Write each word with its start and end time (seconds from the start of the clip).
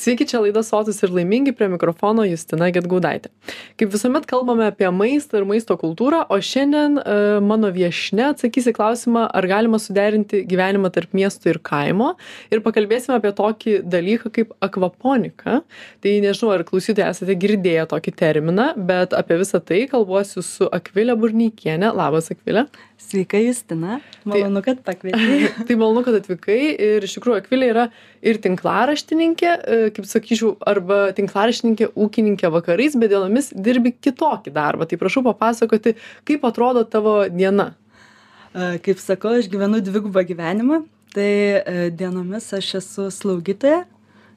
Sveiki, 0.00 0.24
čia 0.24 0.38
laida 0.40 0.62
Sotus 0.64 1.02
ir 1.04 1.10
laimingi 1.12 1.52
prie 1.52 1.66
mikrofono 1.68 2.22
Justina 2.24 2.70
Getgaudaitė. 2.72 3.28
Kaip 3.76 3.90
visuomet 3.92 4.24
kalbame 4.30 4.64
apie 4.70 4.88
maistą 4.96 5.42
ir 5.42 5.44
maisto 5.44 5.74
kultūrą, 5.76 6.22
o 6.32 6.38
šiandien 6.40 6.96
e, 6.96 7.16
mano 7.44 7.68
viešne 7.74 8.30
atsakys 8.30 8.70
į 8.70 8.74
klausimą, 8.78 9.26
ar 9.28 9.48
galima 9.50 9.76
suderinti 9.82 10.40
gyvenimą 10.48 10.88
tarp 10.94 11.12
miesto 11.12 11.52
ir 11.52 11.60
kaimo. 11.60 12.14
Ir 12.48 12.62
pakalbėsime 12.64 13.18
apie 13.18 13.34
tokį 13.36 13.74
dalyką 13.92 14.32
kaip 14.38 14.54
akvaponika. 14.64 15.60
Tai 16.00 16.14
nežinau, 16.24 16.54
ar 16.54 16.64
klausytojai 16.70 17.12
esate 17.12 17.36
girdėję 17.44 17.84
tokį 17.92 18.16
terminą, 18.22 18.70
bet 18.80 19.12
apie 19.12 19.36
visą 19.42 19.60
tai 19.60 19.82
kalbuosiu 19.90 20.40
su 20.40 20.70
Akvilė 20.80 21.18
Burnykienė. 21.20 21.92
Labas, 21.92 22.32
Akvilė. 22.32 22.70
Sveika, 23.00 23.38
Justina. 23.40 23.98
Malonu, 24.28 24.60
kad 24.62 24.82
pakvietei. 24.84 25.48
tai 25.66 25.76
malonu, 25.80 26.02
kad 26.06 26.18
atvykai. 26.20 26.58
Ir 26.76 27.06
iš 27.06 27.16
tikrųjų, 27.16 27.40
Akvilė 27.40 27.70
yra 27.72 27.86
ir 28.22 28.38
tinklaraštininkė, 28.44 29.50
e, 29.50 29.78
kaip 29.96 30.06
sakyčiau, 30.06 30.52
arba 30.68 31.00
tinklaraštininkė, 31.16 31.90
ūkininkė 31.96 32.50
vakarais, 32.52 32.98
bet 33.00 33.14
dienomis 33.14 33.50
dirbi 33.56 33.94
kitokį 33.96 34.52
darbą. 34.54 34.86
Tai 34.90 35.00
prašau 35.00 35.24
papasakoti, 35.26 35.96
kaip 36.28 36.44
atrodo 36.46 36.84
tavo 36.84 37.22
diena. 37.32 37.72
E, 38.52 38.76
kaip 38.84 39.00
sakau, 39.02 39.38
aš 39.40 39.48
gyvenu 39.50 39.80
dvigubą 39.86 40.26
gyvenimą. 40.28 40.82
Tai 41.16 41.30
e, 41.30 41.88
dienomis 41.96 42.52
aš 42.54 42.74
esu 42.78 43.08
slaugytoja, 43.10 43.82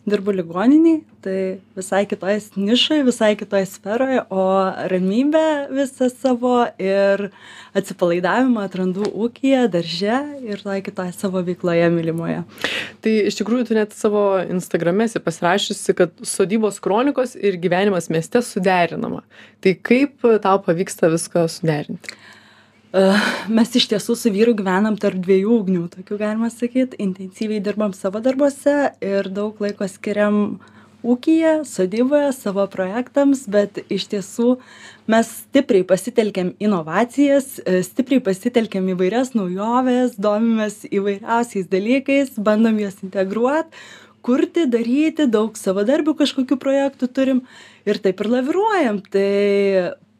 dirbu 0.09 0.33
ligoninėj 0.35 0.97
tai 1.23 1.37
visai 1.77 2.03
kitoj 2.09 2.35
nišoj 2.59 3.03
visai 3.07 3.31
kitoj 3.39 3.63
sferoj 3.69 4.23
o 4.33 4.45
ramybę 4.91 5.43
visą 5.71 6.09
savo 6.11 6.57
ir 6.81 7.29
atsipalaidavimą 7.77 8.65
atrandu 8.67 9.07
ūkyje 9.07 9.61
darže 9.73 10.17
ir 10.43 10.63
toj 10.65 10.83
kitoj 10.85 11.13
savo 11.15 11.43
veikloje 11.47 11.87
mylimoje. 11.93 12.43
Tai 13.03 13.13
iš 13.31 13.39
tikrųjų 13.39 13.69
tu 13.69 13.79
net 13.79 13.95
savo 13.95 14.25
instagrame 14.43 15.07
esi 15.07 15.23
pasirašiusi 15.23 15.95
kad 15.97 16.19
sodybos 16.27 16.81
kronikos 16.83 17.37
ir 17.39 17.57
gyvenimas 17.63 18.11
mieste 18.11 18.43
suderinama. 18.43 19.23
Tai 19.63 19.77
kaip 19.79 20.27
tau 20.43 20.59
pavyksta 20.67 21.11
viską 21.13 21.47
suderinti 21.47 22.19
mes 22.93 23.73
iš 23.73 23.87
tiesų 23.89 24.15
su 24.19 24.31
vyru 24.33 24.53
gyvenam 24.57 24.99
tarp 25.01 25.17
dviejų 25.23 25.55
ugnių, 25.63 25.87
tokių 25.95 26.19
galima 26.19 26.51
sakyti, 26.53 26.99
intensyviai 27.01 27.63
dirbam 27.63 27.93
savo 27.97 28.21
darbuose 28.21 28.93
ir 29.01 29.29
daug 29.33 29.57
laiko 29.63 29.87
skiriam 29.89 30.59
ūkyje, 31.03 31.63
sodyboje, 31.67 32.29
savo 32.37 32.63
projektams, 32.71 33.43
bet 33.51 33.81
iš 33.91 34.05
tiesų 34.13 34.53
mes 35.11 35.31
stipriai 35.41 35.83
pasitelkiam 35.89 36.53
inovacijas, 36.63 37.57
e, 37.65 37.81
stipriai 37.83 38.23
pasitelkiam 38.23 38.87
įvairias 38.93 39.33
naujoves, 39.35 40.15
domimės 40.15 40.85
įvairiausiais 40.87 41.67
dalykais, 41.73 42.37
bandom 42.37 42.79
juos 42.79 43.01
integruoti, 43.03 43.83
kurti, 44.23 44.63
daryti, 44.69 45.27
daug 45.27 45.57
savo 45.59 45.83
darbių 45.83 46.15
kažkokių 46.21 46.61
projektų 46.61 47.09
turim 47.11 47.43
ir 47.89 47.99
taip 47.99 48.23
ir 48.23 48.31
laviruojam. 48.37 49.01
Tai 49.11 49.27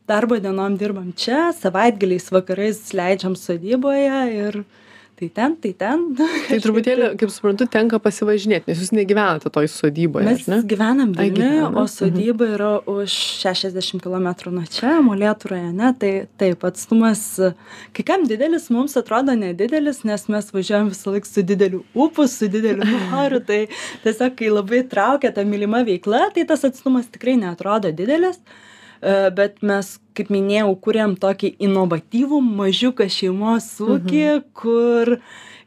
darbo 0.07 0.39
dienom 0.39 0.77
dirbam 0.77 1.11
čia 1.15 1.51
savaitgaliais 1.55 2.31
vakarais 2.31 2.79
leidžiam 2.95 3.35
sodyboje 3.39 4.23
ir 4.35 4.63
tai 5.13 5.29
ten 5.29 5.55
tai 5.55 5.71
ten. 5.77 6.01
Tai 6.49 6.57
truputėlį 6.59 7.09
kaip 7.21 7.31
suprantu 7.31 7.67
tenka 7.71 7.99
pasivažinėt 8.01 8.65
nes 8.67 8.79
jūs 8.81 8.91
negyvenate 8.95 9.51
toj 9.53 9.69
sodyboj 9.71 10.25
mes 10.25 10.65
gyvenam 10.67 11.13
vilniuj 11.15 11.61
o 11.67 11.69
mhm. 11.69 11.91
sodyba 11.93 12.49
yra 12.55 12.71
už 12.89 13.13
šešiasdešim 13.43 14.01
kilometrų 14.03 14.51
nuo 14.55 14.65
čia 14.73 14.97
molėtų 15.05 15.53
rajone. 15.53 15.93
Tai 16.01 16.11
taip 16.41 16.65
atstumas 16.67 17.23
kai 17.95 18.07
kam 18.09 18.27
didelis 18.27 18.67
mums 18.73 18.97
atrodo 18.99 19.37
nedidelis 19.37 20.03
nes 20.09 20.27
mes 20.33 20.51
važiuojam 20.57 20.91
visąlaik 20.91 21.29
su 21.29 21.45
dideliu 21.45 21.85
ūpu 21.95 22.27
su 22.27 22.51
dideliu 22.51 22.89
noru. 23.13 23.39
Tai 23.45 23.63
tiesiog 24.03 24.35
kai 24.41 24.51
labai 24.51 24.83
traukia 24.89 25.31
ta 25.31 25.47
mylima 25.47 25.85
veikla 25.87 26.27
tai 26.35 26.49
tas 26.49 26.67
atstumas 26.67 27.07
tikrai 27.13 27.37
neatrodo 27.45 27.93
didelis 27.95 28.41
bet 29.35 29.59
mes, 29.65 29.95
kaip 30.15 30.29
minėjau, 30.31 30.73
kuriam 30.83 31.17
tokį 31.19 31.55
inovatyvų 31.67 32.39
mažiuką 32.43 33.09
šeimos 33.11 33.73
ūkį, 33.83 34.21
mhm. 34.37 34.45
kur 34.55 35.17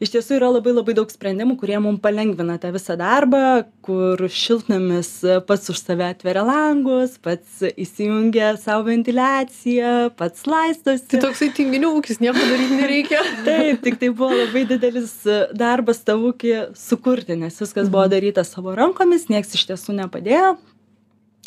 iš 0.00 0.12
tiesų 0.12 0.36
yra 0.38 0.48
labai 0.54 0.72
labai 0.76 0.94
daug 0.96 1.10
sprendimų, 1.12 1.56
kurie 1.60 1.76
mums 1.82 2.00
palengvina 2.04 2.56
tą 2.60 2.70
visą 2.74 2.96
darbą, 3.00 3.64
kur 3.84 4.20
šiltnamis 4.32 5.10
pats 5.48 5.72
už 5.72 5.80
save 5.80 6.06
atveria 6.08 6.44
langus, 6.46 7.16
pats 7.22 7.62
įsijungia 7.68 8.54
savo 8.60 8.86
ventiliaciją, 8.90 10.12
pats 10.16 10.46
laistosi. 10.48 11.08
Tai 11.14 11.22
toksai 11.26 11.50
tinginių 11.56 11.92
ūkis, 11.98 12.20
nieko 12.24 12.40
daryti 12.40 12.80
nereikia. 12.80 13.24
Taip, 13.48 13.82
tik 13.84 14.00
tai 14.02 14.12
buvo 14.12 14.32
labai 14.36 14.66
didelis 14.68 15.18
darbas 15.56 16.04
tą 16.06 16.16
ūkį 16.30 16.56
sukurti, 16.76 17.36
nes 17.40 17.60
viskas 17.60 17.90
buvo 17.90 18.06
mhm. 18.06 18.14
daryta 18.16 18.46
savo 18.48 18.76
rankomis, 18.78 19.28
nieks 19.32 19.56
iš 19.58 19.68
tiesų 19.72 20.00
nepadėjo. 20.04 20.56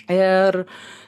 Ir 0.09 0.63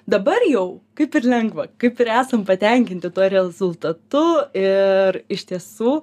dabar 0.07 0.41
jau 0.49 0.81
kaip 0.97 1.15
ir 1.19 1.27
lengva 1.29 1.67
kaip 1.81 1.99
ir 2.01 2.11
esam 2.21 2.45
patenkinti 2.47 3.11
tuo 3.13 3.27
rezultatu 3.33 4.23
ir 4.63 5.21
iš 5.37 5.45
tiesų 5.51 5.93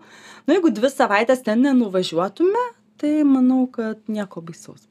nu 0.47 0.57
jeigu 0.57 0.73
dvi 0.79 0.93
savaites 0.95 1.43
ten 1.47 1.63
nenuvažiuotume 1.67 2.65
tai 2.99 3.19
manau 3.25 3.67
kad 3.73 4.01
nieko 4.09 4.43
baisaus 4.51 4.87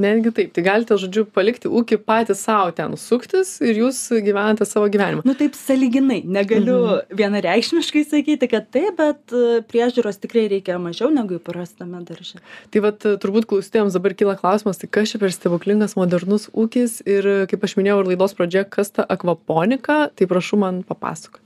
netgi 0.00 0.32
taip 0.34 0.52
tai 0.54 0.64
galite 0.66 0.96
žodžiu 1.00 1.24
palikti 1.34 1.70
ūkį 1.70 1.98
patys 2.06 2.42
sau 2.46 2.72
ten 2.74 2.96
suktis 3.00 3.56
ir 3.64 3.78
jūs 3.82 4.00
gyvenate 4.24 4.66
savo 4.68 4.88
gyvenimą. 4.92 5.24
Nu 5.26 5.36
taip 5.38 5.56
sąlyginai 5.58 6.22
negaliu 6.26 6.78
mhm. 6.80 7.16
vienareikšmiškai 7.20 8.04
sakyti 8.10 8.50
kad 8.50 8.68
taip 8.74 8.98
bet 8.98 9.34
e, 9.34 9.62
priežiūros 9.70 10.20
tikrai 10.22 10.46
reikia 10.52 10.78
mažiau 10.82 11.10
negu 11.14 11.38
įprastame 11.38 12.02
darže. 12.06 12.42
Tai 12.74 12.84
vat 12.86 13.06
e, 13.06 13.16
turbūt 13.22 13.48
klausytojams 13.50 13.96
dabar 13.96 14.16
kyla 14.18 14.36
klausimas 14.40 14.80
tai 14.82 14.90
kas 14.90 15.14
čia 15.14 15.22
per 15.22 15.34
stebuklingas 15.34 15.96
modernus 16.00 16.48
ūkis 16.52 17.00
ir 17.08 17.30
kaip 17.50 17.66
aš 17.66 17.78
minėjau 17.80 18.02
ir 18.02 18.14
laidos 18.14 18.36
pradžioje 18.38 18.70
kas 18.74 18.94
ta 18.98 19.06
akvaponika 19.06 20.08
tai 20.14 20.30
prašau 20.30 20.60
man 20.60 20.82
papasakot 20.86 21.42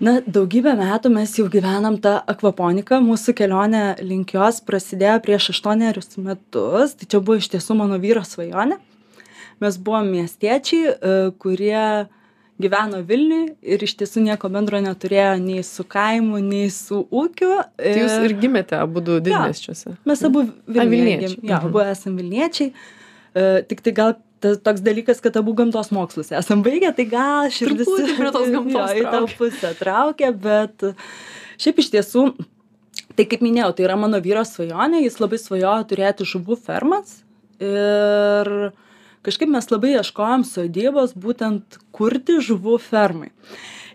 na 0.00 0.18
daugybę 0.26 0.74
metų 0.76 1.10
mes 1.14 1.32
jau 1.38 1.46
gyvenam 1.52 1.96
ta 2.02 2.18
akvaponika 2.28 2.98
mūsų 3.04 3.34
kelionė 3.38 3.84
link 4.04 4.34
jos 4.36 4.60
prasidėjo 4.66 5.20
prieš 5.24 5.50
aštuonerius 5.54 6.18
metus. 6.20 6.96
Tai 6.98 7.08
čia 7.08 7.22
buvo 7.22 7.38
iš 7.40 7.48
tiesų 7.54 7.78
mano 7.78 7.98
vyro 8.02 8.24
svajonė. 8.26 8.78
Mes 9.62 9.78
buvom 9.80 10.10
miestiečiai 10.12 10.92
e, 10.92 11.16
kurie 11.40 12.06
gyveno 12.60 13.00
vilniuj 13.08 13.48
ir 13.64 13.84
iš 13.84 13.94
tiesų 14.00 14.24
nieko 14.26 14.50
bendro 14.52 14.80
neturėjo 14.84 15.36
nei 15.40 15.64
su 15.64 15.84
kaimu 15.88 16.40
nei 16.44 16.68
su 16.72 17.02
ūkiu. 17.04 17.54
Tai 17.80 17.96
jūs 17.96 18.18
ir 18.28 18.36
gimėte 18.40 18.76
abudu 18.80 19.18
didmiesčiuose. 19.24 19.96
Mes 20.08 20.24
abu 20.28 20.44
vilniuje 20.66 21.18
gim 21.24 21.50
jo 21.50 21.58
abu 21.70 21.84
esam 21.84 22.20
vilniečiai. 22.20 22.72
E, 23.36 23.48
tiktai 23.68 23.96
gal 23.96 24.16
tas 24.46 24.62
toks 24.70 24.84
dalykas 24.86 25.22
kad 25.24 25.36
abu 25.42 25.54
gamtos 25.58 25.92
mokslus 25.94 26.32
esam 26.40 26.64
baigę 26.66 26.94
tai 26.96 27.08
gal 27.10 27.52
širdis 27.52 27.90
prie 27.90 28.32
tos 28.32 28.50
gamtos 28.54 28.94
jo, 28.96 29.02
į 29.02 29.06
tą 29.12 29.22
pusę 29.36 29.74
traukia 29.78 30.32
bet 30.32 30.88
šiaip 31.58 31.84
iš 31.84 31.92
tiesų 31.98 32.26
tai 33.16 33.28
kaip 33.28 33.44
minėjau 33.44 33.74
tai 33.76 33.86
yra 33.90 34.00
mano 34.00 34.20
vyro 34.22 34.44
svajonė 34.46 35.04
jis 35.04 35.20
labai 35.22 35.40
svajojo 35.42 35.86
turėti 35.92 36.28
žuvų 36.28 36.58
fermas 36.66 37.20
ir 37.62 38.52
kažkaip 39.26 39.50
mes 39.50 39.70
labai 39.72 39.96
ieškojom 39.96 40.44
sodybos 40.46 41.16
būtent 41.18 41.80
kurti 41.96 42.38
žuvų 42.44 42.78
fermai. 42.82 43.32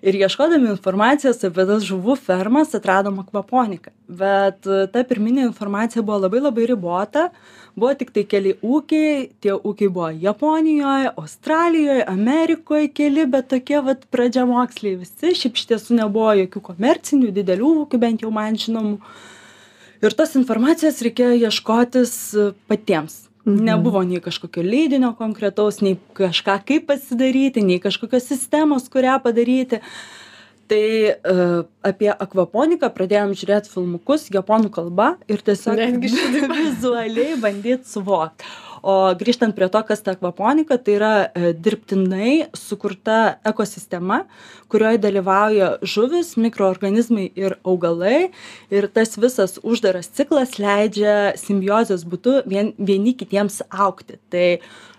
Ir 0.01 0.17
ieškodami 0.17 0.71
informacijos 0.71 1.43
apie 1.45 1.65
tas 1.69 1.85
žuvų 1.85 2.15
fermas 2.17 2.73
atradom 2.73 3.19
akvaponiką. 3.21 3.93
Bet 4.09 4.65
ta 4.65 5.03
pirminė 5.07 5.45
informacija 5.45 6.01
buvo 6.01 6.23
labai 6.25 6.41
labai 6.41 6.65
ribota 6.71 7.27
buvo 7.75 7.93
tiktai 7.97 8.23
keli 8.29 8.53
ūkiai 8.61 9.29
tie 9.43 9.55
ūkiai 9.55 9.89
buvo 9.93 10.09
japonijoj 10.23 11.11
australijoj 11.15 12.03
amerikoj 12.11 12.89
keli 12.97 13.25
bet 13.31 13.49
tokie 13.53 13.81
vat 13.85 14.05
pradžiamoksliai 14.13 14.99
visi 15.01 15.33
šiaip 15.41 15.59
iš 15.59 15.67
tiesų 15.73 15.99
nebuvo 16.03 16.33
jokių 16.43 16.63
komercinių 16.71 17.33
didelių 17.39 17.73
ūkių 17.85 18.01
bent 18.01 18.25
jau 18.25 18.31
man 18.33 18.59
žinomų. 18.59 18.97
Ir 20.01 20.15
tos 20.17 20.33
informacijos 20.39 21.03
reikėjo 21.05 21.35
ieškotis 21.47 22.15
patiems. 22.71 23.27
Mhm. 23.45 23.63
nebuvo 23.65 24.03
nei 24.03 24.21
kažkokio 24.21 24.61
leidinio 24.61 25.15
konkretaus 25.17 25.79
nei 25.81 25.95
kažką 26.13 26.59
kaip 26.65 26.85
pasidaryti 26.85 27.63
nei 27.65 27.79
kažkokios 27.81 28.27
sistemos 28.29 28.85
kurią 28.89 29.17
padaryti 29.23 29.79
tai 30.71 31.11
uh, 31.11 31.61
apie 31.83 32.09
akvaponiką 32.13 32.87
pradėjom 32.95 33.35
žiūrėt 33.35 33.67
filmukus 33.71 34.29
japonų 34.31 34.71
kalba 34.71 35.13
ir 35.27 35.43
tiesiog 35.43 35.81
vizualiai 36.61 37.35
bandyt 37.41 37.87
suvokt. 37.89 38.45
O 38.81 39.11
grįžtant 39.13 39.53
prie 39.53 39.67
to 39.69 39.81
kas 39.85 39.99
ta 40.01 40.15
akvaponika 40.15 40.79
tai 40.81 40.95
yra 40.95 41.11
e, 41.21 41.51
dirbtinai 41.53 42.47
sukurta 42.57 43.35
ekosistema 43.45 44.23
kurioj 44.71 44.97
dalyvauja 45.03 45.67
žuvys 45.85 46.33
mikroorganizmai 46.41 47.27
ir 47.37 47.59
augalai. 47.61 48.31
Ir 48.73 48.87
tas 48.89 49.13
visas 49.21 49.59
uždaras 49.61 50.09
ciklas 50.17 50.57
leidžia 50.57 51.35
simbiozės 51.37 52.07
būdu 52.09 52.39
vien 52.49 52.73
vieni 52.79 53.13
kitiems 53.19 53.61
augti. 53.69 54.17
Tai 54.33 54.47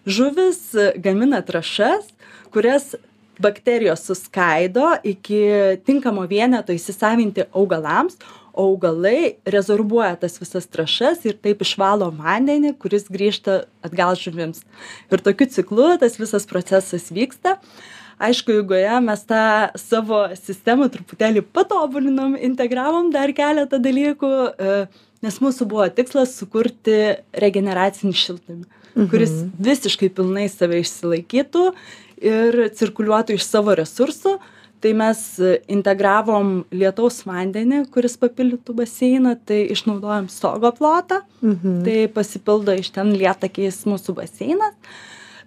žuvys 0.06 0.62
gamina 1.02 1.42
trąšas 1.42 2.12
kurias 2.52 2.94
bakterijos 3.40 4.04
suskaido 4.06 4.96
iki 5.04 5.40
tinkamo 5.86 6.26
vieneto 6.28 6.74
įsisavinti 6.74 7.46
augalams 7.52 8.18
o 8.52 8.66
augalai 8.68 9.36
rezorbuoja 9.48 10.16
tas 10.20 10.36
visas 10.40 10.68
trąšas 10.68 11.24
ir 11.28 11.38
taip 11.40 11.64
išvalo 11.64 12.10
vandenį 12.18 12.74
kuris 12.82 13.08
grįžta 13.12 13.62
atgal 13.84 14.16
žuvims. 14.20 14.62
Ir 15.10 15.24
tokiu 15.24 15.48
ciklu 15.48 15.96
tas 16.02 16.18
visas 16.20 16.46
procesas 16.48 17.08
vyksta. 17.14 17.56
Aišku 18.22 18.52
eigoje 18.60 18.98
mes 19.02 19.24
tą 19.26 19.44
savo 19.80 20.26
sistemą 20.38 20.90
truputėlį 20.92 21.42
patobulinom 21.56 22.36
integravom 22.36 23.08
dar 23.14 23.32
keletą 23.34 23.80
dalykų 23.82 24.30
e, 24.52 24.76
nes 25.24 25.40
mūsų 25.42 25.66
buvo 25.72 25.88
tikslas 25.90 26.36
sukurti 26.36 27.00
regeneracinį 27.32 28.14
šiltnamį 28.20 28.82
kuris 29.10 29.32
visiškai 29.58 30.10
pilnai 30.12 30.48
save 30.52 30.82
išsilaikytų 30.82 31.64
ir 32.22 32.58
cirkuliuotų 32.78 33.36
iš 33.36 33.46
savo 33.46 33.74
resursų 33.78 34.38
tai 34.82 34.92
mes 34.98 35.20
integravom 35.70 36.64
lietaus 36.74 37.20
vandenį 37.28 37.84
kuris 37.94 38.16
papildytų 38.18 38.74
baseiną 38.80 39.36
tai 39.46 39.62
išnaudojam 39.74 40.28
stogo 40.32 40.72
plotą 40.74 41.20
tai 41.86 42.08
pasipildo 42.14 42.74
iš 42.78 42.90
ten 42.96 43.14
lietakiais 43.14 43.84
mūsų 43.86 44.16
baseinas. 44.18 44.74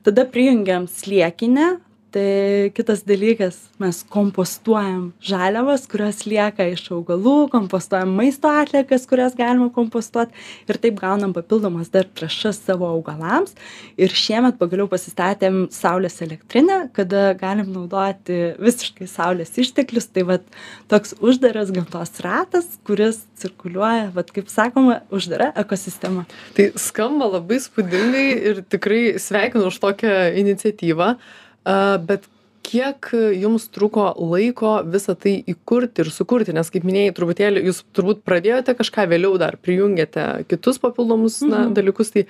Tada 0.05 0.27
prijungiam 0.29 0.85
slėkinę 0.87 1.79
tai 2.15 2.71
kitas 2.71 3.01
dalykas 3.03 3.57
mes 3.81 3.97
kompostuojam 4.07 5.09
žaliavas 5.19 5.83
kurios 5.91 6.21
lieka 6.23 6.63
iš 6.71 6.85
augalų 6.95 7.49
kompostuojam 7.51 8.13
maisto 8.15 8.47
atliekas 8.47 9.03
kurias 9.09 9.35
galima 9.35 9.67
kompostuot 9.75 10.31
ir 10.69 10.79
taip 10.79 11.01
gaunam 11.01 11.33
papildomas 11.35 11.91
dar 11.91 12.07
trąšas 12.07 12.61
savo 12.63 12.87
augalams. 12.87 13.51
Ir 13.99 14.15
šiemet 14.15 14.55
pagaliau 14.61 14.87
pasistatėm 14.91 15.65
saulės 15.75 16.21
elektrinę 16.23 16.85
kada 16.95 17.33
galim 17.39 17.73
naudoti 17.75 18.55
visiškai 18.63 19.09
saulės 19.11 19.51
išteklius. 19.59 20.07
Tai 20.15 20.23
vat 20.31 20.47
toks 20.91 21.17
uždaras 21.19 21.73
gamtos 21.75 22.15
ratas 22.23 22.77
kuris 22.87 23.25
cirkuliuoja 23.41 24.11
vat 24.15 24.31
kaip 24.31 24.47
sakoma 24.51 25.01
uždara 25.11 25.51
ekosistema. 25.59 26.23
Tai 26.55 26.71
skamba 26.79 27.33
labai 27.35 27.59
įspūdingai 27.59 28.27
ir 28.51 28.63
tikrai 28.71 29.03
sveikinu 29.19 29.67
už 29.67 29.83
tokią 29.83 30.13
iniciatyvą 30.39 31.17
a 31.65 31.97
bet 31.97 32.27
kiek 32.65 33.11
jums 33.37 33.67
truko 33.69 34.07
laiko 34.17 34.79
visa 34.89 35.13
tai 35.15 35.35
įkurti 35.53 36.01
ir 36.01 36.09
sukurti 36.09 36.53
nes 36.55 36.69
kaip 36.73 36.85
minėjai 36.87 37.13
truputėlį 37.17 37.61
jūs 37.67 37.83
turbūt 37.93 38.23
pradėjote 38.25 38.73
kažką 38.79 39.05
vėliau 39.11 39.37
dar 39.41 39.57
prijungėte 39.61 40.45
kitus 40.49 40.79
papildomus 40.81 41.41
na 41.45 41.65
Mhm. 41.65 41.73
dalykus 41.77 42.11
tai 42.15 42.25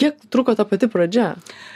kiek 0.00 0.16
truko 0.32 0.54
ta 0.56 0.64
pati 0.64 0.88
pradžia 0.88 1.34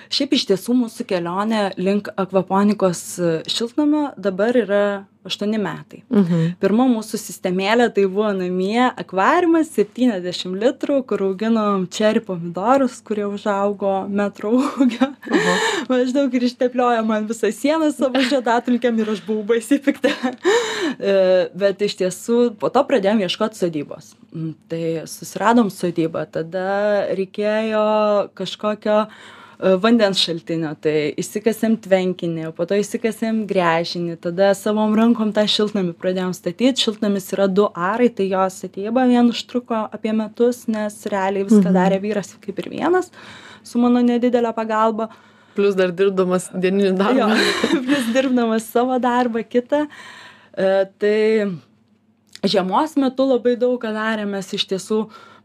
šiaip 0.09 0.33
iš 0.33 0.47
tiesų 0.49 0.73
mūsų 0.81 1.05
kelionė 1.11 1.75
link 1.77 2.09
akvaponikos 2.17 3.03
šiltnamio 3.49 4.15
dabar 4.17 4.57
yra 4.57 4.85
aštuoni 5.25 5.59
metai. 5.61 6.03
Mhm. 6.13 6.55
Pirma 6.63 6.87
mūsų 6.91 7.19
sistemėlė 7.21 7.89
tai 7.97 8.05
buvo 8.11 8.31
namie 8.37 8.83
akvariumas 8.91 9.71
septyniasdešim 9.75 10.57
litrų 10.61 11.01
kur 11.09 11.25
auginom 11.29 11.87
čeri 11.93 12.23
pomidorus 12.25 13.01
kurie 13.05 13.27
užaugo 13.29 13.95
metro 14.09 14.53
ūgio. 14.59 15.11
Aha. 15.11 15.57
Maždaug 15.93 16.35
ir 16.37 16.49
ištepliojo 16.51 17.05
man 17.09 17.29
visą 17.31 17.51
sieną 17.55 17.91
savo 17.95 18.23
žiedadulkėm 18.25 19.01
ir 19.01 19.15
aš 19.17 19.25
buvau 19.27 19.47
baisiai 19.55 19.83
pikta. 19.85 20.13
E, 20.95 21.49
bet 21.57 21.81
iš 21.83 21.95
tiesų 21.99 22.37
po 22.61 22.69
to 22.73 22.83
pradėjom 22.87 23.23
ieškot 23.25 23.57
sodybos. 23.57 24.13
Mm, 24.35 24.53
tai 24.71 24.83
susiradom 25.09 25.71
sodybą 25.73 26.27
tada 26.31 26.67
reikėjo 27.17 27.85
kažkokio 28.37 28.99
vandens 29.81 30.21
šaltinio 30.21 30.75
tai 30.85 31.15
išsikasėm 31.21 31.79
tvenkinį 31.85 32.51
po 32.57 32.67
to 32.69 32.77
išsikasėm 32.77 33.43
gręžinį 33.49 34.19
tada 34.27 34.51
savom 34.59 34.93
rankom 34.99 35.31
tą 35.33 35.45
šiltnamį 35.49 35.95
pradėjom 36.01 36.35
statyt 36.37 36.83
šiltnamis 36.85 37.31
yra 37.33 37.47
du 37.49 37.69
arai 37.73 38.11
tai 38.13 38.27
jo 38.29 38.43
statyba 38.53 39.07
vien 39.09 39.31
užtruko 39.33 39.87
apie 39.97 40.13
metus 40.13 40.67
nes 40.69 40.99
realiai 41.09 41.47
viską 41.49 41.71
Mhm. 41.71 41.79
darė 41.79 42.01
vyras 42.03 42.35
kaip 42.45 42.59
ir 42.65 42.69
vienas 42.75 43.11
su 43.65 43.79
mano 43.81 44.03
nedidele 44.05 44.53
pagalba. 44.53 45.09
Plius 45.57 45.77
dar 45.79 45.93
dirbdamas 45.95 46.51
dieninį 46.53 46.91
jo 46.91 46.97
darbą 47.03 47.29
vis 47.89 48.09
dirbdamas 48.13 48.67
savo 48.69 48.99
darbą 49.01 49.45
kitą. 49.49 49.87
E, 50.59 50.85
tai 50.99 51.49
žiemos 52.45 52.97
metu 53.01 53.25
labai 53.33 53.57
daug 53.57 53.79
ką 53.81 53.93
darėm 53.97 54.35
mes 54.37 54.53
iš 54.53 54.67
tiesų 54.75 54.99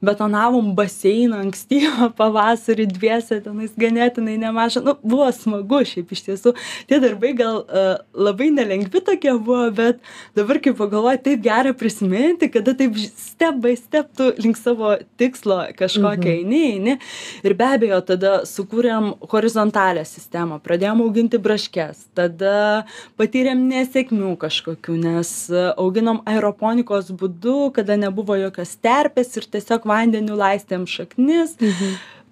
betonavom 0.05 0.71
baseiną 0.77 1.41
ankstyvą 1.43 2.09
pavasarį 2.19 2.87
dviese 2.93 3.39
tenais 3.43 3.73
ganėtinai 3.79 4.37
nemažą. 4.41 4.83
Nu 4.85 4.95
buvo 5.03 5.27
smagu 5.35 5.81
šiaip 5.87 6.13
iš 6.15 6.23
tiesų. 6.27 6.53
Tie 6.89 6.99
darbai 7.03 7.33
gal 7.37 7.61
e, 7.63 7.85
labai 8.15 8.49
nelengvi 8.55 9.01
tokie 9.05 9.33
buvo 9.35 9.67
bet 9.75 9.99
dabar 10.37 10.61
kai 10.63 10.73
pagalvoju 10.77 11.23
taip 11.25 11.43
gera 11.43 11.73
prisiminti 11.77 12.49
kada 12.51 12.75
taip 12.79 12.97
step 12.99 13.59
by 13.63 13.75
step 13.79 14.11
tu 14.17 14.31
link 14.39 14.59
savo 14.59 14.95
tikslo 15.19 15.61
kažkokio 15.79 16.31
eini 16.37 16.61
eini. 16.73 16.97
Ir 17.43 17.55
be 17.59 17.67
abejo 17.67 17.99
tada 18.07 18.33
sukūrėm 18.47 19.11
horizontalią 19.31 20.05
sistemą 20.07 20.61
pradėjom 20.63 21.03
auginti 21.05 21.41
braškes 21.41 22.07
tada 22.17 22.85
patyrėm 23.19 23.65
nesėkmių 23.69 24.33
kažkokių 24.39 24.97
nes 25.03 25.33
e, 25.51 25.67
auginom 25.75 26.23
aeroponikos 26.29 27.11
būdu 27.19 27.69
kada 27.75 27.99
nebuvo 27.99 28.37
jokios 28.39 28.75
terpės 28.79 29.35
ir 29.39 29.47
tiesiog 29.51 29.88
vandeniu 29.89 30.37
laistėm 30.39 30.87
šaknis. 30.89 31.57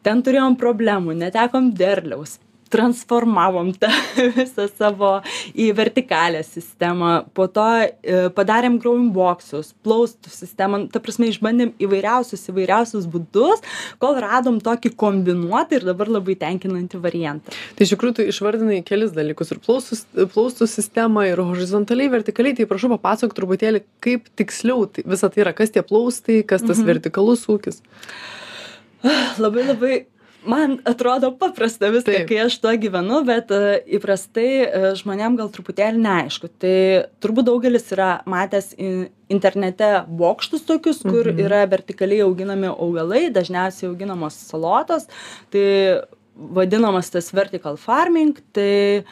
Ten 0.05 0.21
turėjom 0.23 0.55
problemų 0.61 1.17
netekom 1.19 1.73
derliaus 1.75 2.37
transformavom 2.73 3.71
tą 3.79 3.89
visą 4.37 4.67
savo 4.77 5.11
į 5.57 5.69
vertikalią 5.77 6.43
sistemą. 6.45 7.11
Po 7.37 7.47
to 7.51 7.65
e, 7.83 8.27
padarėm 8.35 8.77
growing 8.83 9.11
boxus 9.15 9.73
plaustų 9.85 10.31
sistemą 10.33 10.83
ta 10.93 11.01
prasme 11.03 11.29
išbandėm 11.31 11.73
įvairiausius 11.83 12.47
įvairiausius 12.51 13.07
būdus 13.11 13.63
kol 14.01 14.17
radom 14.23 14.59
tokį 14.63 14.93
kombinuotą 14.99 15.79
ir 15.79 15.87
dabar 15.87 16.11
labai 16.17 16.35
tenkinantį 16.39 17.01
variantą. 17.03 17.55
Tai 17.77 17.87
iš 17.87 17.93
tikrųjų 17.95 18.17
tu 18.19 18.27
išvardinai 18.31 18.81
kelis 18.87 19.13
dalykus 19.15 19.53
ir 19.55 19.61
plaustus 19.63 20.05
plaustų 20.15 20.67
sistemą 20.71 21.27
ir 21.29 21.41
horizontaliai 21.43 22.11
vertikaliai. 22.13 22.57
Tai 22.57 22.67
prašau 22.69 22.91
papasakok 22.97 23.35
truputėlį 23.37 23.83
kaip 24.03 24.27
tiksliau 24.39 24.85
tai 24.91 25.03
visa 25.07 25.29
tai 25.31 25.45
yra. 25.45 25.55
Kas 25.57 25.73
tie 25.73 25.83
plaustai 25.85 26.41
kas 26.47 26.61
tas 26.65 26.77
Mhm. 26.77 26.87
vertikalus 26.91 27.45
ūkis? 27.49 27.81
Labai 29.37 29.63
labai 29.67 29.93
man 30.47 30.77
atrodo 30.87 31.29
paprasta 31.37 31.89
viską 31.93 32.23
kai 32.29 32.39
aš 32.45 32.55
tuo 32.63 32.71
gyvenu 32.79 33.19
bet 33.27 33.51
e, 33.51 33.61
įprastai 33.97 34.47
e, 34.63 34.81
žmonėm 34.99 35.35
gal 35.39 35.51
truputėlį 35.53 35.99
neaišku 36.05 36.49
tai 36.61 36.75
turbūt 37.23 37.49
daugelis 37.49 37.87
yra 37.95 38.09
matęs 38.29 38.71
internete 39.29 39.89
bokštus 40.07 40.63
tokius 40.69 41.03
kur 41.03 41.27
Mhm. 41.33 41.43
yra 41.45 41.61
vertikaliai 41.69 42.23
auginami 42.25 42.69
augalai 42.71 43.27
dažniausiai 43.33 43.89
auginamos 43.91 44.39
salotos 44.49 45.07
tai 45.51 45.65
vadinamas 46.37 47.09
tas 47.11 47.31
vertical 47.33 47.77
farming 47.77 48.37
tai 48.53 49.03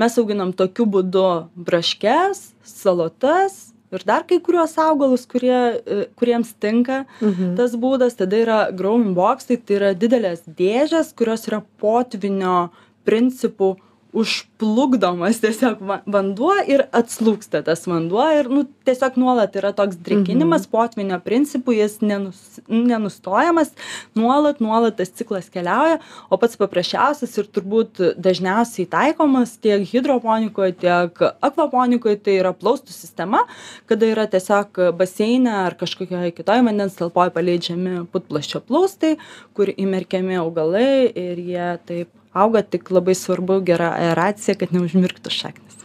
mes 0.00 0.16
auginam 0.18 0.52
tokiu 0.56 0.86
būdu 0.86 1.26
braškes 1.56 2.54
salotas 2.64 3.74
ir 3.92 4.02
dar 4.06 4.22
kai 4.28 4.38
kuriuos 4.40 4.76
augalus 4.78 5.26
kurie 5.26 5.56
e, 5.86 6.06
kuriems 6.18 6.52
tinka 6.60 7.04
Mhm. 7.20 7.56
tas 7.56 7.74
būdas 7.76 8.16
tada 8.16 8.36
yra 8.44 8.58
growing 8.72 9.14
boxai 9.14 9.56
tai 9.66 9.74
yra 9.80 9.90
didelės 9.94 10.42
dėžės 10.46 11.14
kurios 11.16 11.46
yra 11.48 11.62
potvynio 11.82 12.70
principu 13.04 13.76
užplukdomas 14.12 15.38
tiesiog 15.42 15.82
va 15.86 16.00
vanduo 16.10 16.52
ir 16.68 16.82
atslūgsta 16.96 17.62
tas 17.66 17.84
vanduo 17.86 18.24
ir 18.34 18.48
nu 18.50 18.64
tiesiog 18.86 19.18
nuolat 19.20 19.54
yra 19.58 19.70
toks 19.76 20.00
drėkinimas 20.02 20.66
potvynio 20.70 21.20
principu 21.22 21.74
jis 21.76 21.98
nenus 22.02 22.58
nenustojamas 22.66 23.70
nuolat 24.18 24.60
nuolat 24.64 24.98
tas 24.98 25.12
ciklas 25.14 25.50
keliauja 25.54 26.00
o 26.28 26.38
pats 26.42 26.58
paprasčiausias 26.60 27.38
ir 27.38 27.50
turbūt 27.54 28.02
dažniausiai 28.18 28.88
taikomas 28.90 29.54
tiek 29.62 29.86
hidroponikoj 29.92 30.74
tiek 30.82 31.24
akvaponikoj 31.30 32.18
tai 32.24 32.38
yra 32.42 32.54
plaustų 32.56 32.94
sistema 32.96 33.44
kada 33.90 34.10
yra 34.10 34.26
tiesiog 34.30 34.82
baseine 34.98 35.54
ar 35.64 35.78
kažkokioj 35.78 36.34
kitoj 36.34 36.64
vandens 36.66 36.98
talpoj 36.98 37.30
paleidžiami 37.36 38.06
putplasčio 38.10 38.64
plaustai 38.66 39.16
kur 39.54 39.70
įmerkiami 39.70 40.40
augalai 40.42 41.06
ir 41.14 41.44
jie 41.46 41.68
taip 41.86 42.19
auga 42.32 42.62
tik 42.62 42.90
labai 42.94 43.16
svarbu 43.18 43.60
gera 43.66 43.94
aeracija 43.98 44.58
kad 44.58 44.72
neužmirktų 44.76 45.34
šaknys 45.34 45.80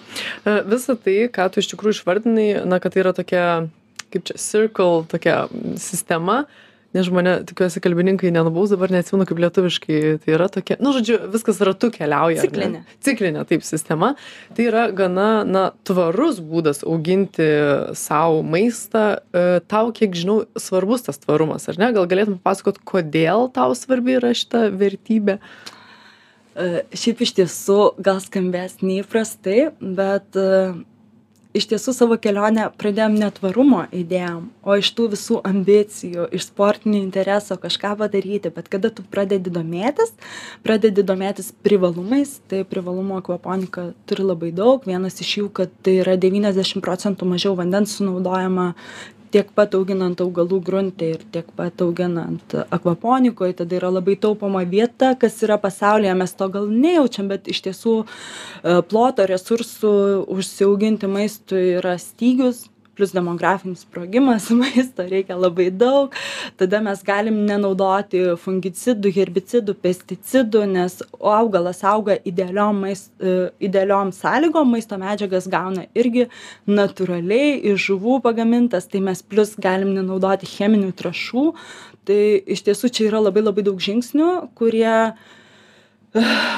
E, 0.46 0.62
Visa 0.70 0.96
tai, 0.96 1.26
ką 1.32 1.50
tu 1.52 1.64
iš 1.64 1.72
tikrųjų 1.74 2.00
išvardinai, 2.00 2.52
na, 2.68 2.80
kad 2.84 2.96
tai 2.96 3.04
yra 3.04 3.16
tokia, 3.16 3.48
kaip 4.14 4.30
čia, 4.30 4.38
circle, 4.40 5.04
tokia 5.12 5.46
sistema, 5.82 6.46
nes 6.96 7.10
mane, 7.12 7.34
tikiuosi, 7.44 7.82
kalbininkai 7.84 8.30
nenubaus, 8.32 8.72
dabar 8.72 8.94
neatsimenu 8.94 9.26
kaip 9.28 9.42
lietuviškai, 9.44 9.98
tai 10.24 10.36
yra 10.38 10.48
tokia, 10.52 10.78
nu, 10.80 10.94
žodžiu, 10.96 11.18
viskas 11.34 11.60
ratu 11.68 11.90
keliauja. 11.92 12.46
Ciklinė. 12.46 12.86
Ciklinė, 13.04 13.44
taip, 13.50 13.66
sistema. 13.68 14.14
Tai 14.56 14.70
yra 14.70 14.86
gana, 14.96 15.28
na, 15.44 15.66
tvarus 15.88 16.40
būdas 16.40 16.86
auginti 16.88 17.50
savo 18.00 18.40
maistą. 18.48 19.06
E, 19.36 19.46
Tau, 19.68 19.90
kiek 19.96 20.16
žinau, 20.16 20.44
svarbus 20.56 21.04
tas 21.10 21.20
tvarumas, 21.20 21.68
ar 21.72 21.82
ne? 21.82 21.92
Gal 21.98 22.08
galėtum 22.08 22.40
papasakot, 22.40 22.80
kodėl 22.88 23.50
tau 23.52 23.76
svarbi 23.76 24.16
yra 24.22 24.32
šita 24.38 24.70
vertybė? 24.72 25.42
E, 25.42 25.75
šiaip 26.56 27.24
iš 27.26 27.36
tiesų 27.42 27.80
gal 28.00 28.22
skambės 28.24 28.80
neįprastai 28.84 29.72
bet 29.80 30.38
e, 30.40 30.76
iš 31.56 31.68
tiesų 31.72 31.94
savo 31.96 32.18
kelionę 32.22 32.70
pradėjom 32.80 33.18
ne 33.20 33.28
tvarumo 33.36 33.82
idėjom 33.96 34.46
o 34.64 34.76
iš 34.80 34.90
tų 34.98 35.08
visų 35.14 35.40
ambicijų 35.48 36.28
iš 36.36 36.48
sportinio 36.50 37.00
intereso 37.04 37.58
kažką 37.62 37.94
padaryti. 38.00 38.52
Bet 38.56 38.68
kada 38.72 38.92
tu 38.94 39.06
pradedi 39.12 39.54
domėtis 39.54 40.16
pradedi 40.66 41.06
domėtis 41.06 41.52
privalumais 41.66 42.38
tai 42.52 42.64
privalumų 42.68 43.20
akvoponika 43.22 43.90
turi 44.10 44.26
labai 44.26 44.52
daug. 44.56 44.88
Vienas 44.88 45.22
iš 45.24 45.36
jų 45.40 45.52
kad 45.60 45.72
tai 45.86 46.00
yra 46.04 46.18
devyniasdešim 46.20 46.84
procentų 46.86 47.30
mažiau 47.36 47.56
vandens 47.60 47.96
sunaudojama 48.00 48.72
tiek 49.36 49.50
pat 49.56 49.74
auginant 49.76 50.22
augalų 50.24 50.62
grunte 50.64 51.10
ir 51.16 51.24
tiek 51.34 51.48
pat 51.58 51.82
auginant 51.84 52.56
akvaponikoj 52.64 53.52
tada 53.60 53.76
yra 53.80 53.92
labai 53.92 54.16
taupoma 54.16 54.62
vieta 54.70 55.12
kas 55.20 55.42
yra 55.44 55.58
pasaulyje 55.60 56.14
mes 56.16 56.36
to 56.40 56.48
gal 56.54 56.70
nejaučiam 56.72 57.28
bet 57.32 57.50
iš 57.52 57.66
tiesų 57.68 57.96
e, 58.06 58.80
ploto 58.88 59.28
resursų 59.28 59.92
užsiauginti 60.38 61.12
maistui 61.12 61.66
yra 61.82 61.98
stygius 62.00 62.66
plius 62.96 63.14
demografinis 63.16 63.84
sprogimas 63.86 64.50
maisto 64.60 65.06
reikia 65.10 65.38
labai 65.38 65.68
daug. 65.72 66.16
Tada 66.60 66.82
mes 66.86 67.04
galim 67.06 67.42
nenaudoti 67.50 68.24
fungicidų 68.42 69.12
herbicidų 69.18 69.76
pesticidų 69.84 70.64
nes 70.72 71.00
augalas 71.20 71.84
auga 71.86 72.18
idealiom 72.24 72.82
mais 72.86 73.08
e, 73.20 73.36
idealiom 73.70 74.14
sąlygom 74.16 74.74
maisto 74.76 75.00
medžiagas 75.02 75.50
gauna 75.52 75.88
irgi 75.98 76.30
natūraliai 76.68 77.60
iš 77.74 77.92
žuvų 77.92 78.20
pagamintas 78.26 78.90
tai 78.92 79.04
mes 79.06 79.24
plius 79.24 79.56
galim 79.62 79.94
nenaudoti 79.98 80.50
cheminių 80.50 80.94
trąšų. 80.98 81.48
Tai 82.06 82.22
iš 82.54 82.62
tiesų 82.68 82.92
čia 82.94 83.08
yra 83.10 83.24
labai 83.24 83.42
labai 83.46 83.64
daug 83.66 83.80
žingsnių 83.82 84.32
kurie 84.58 85.16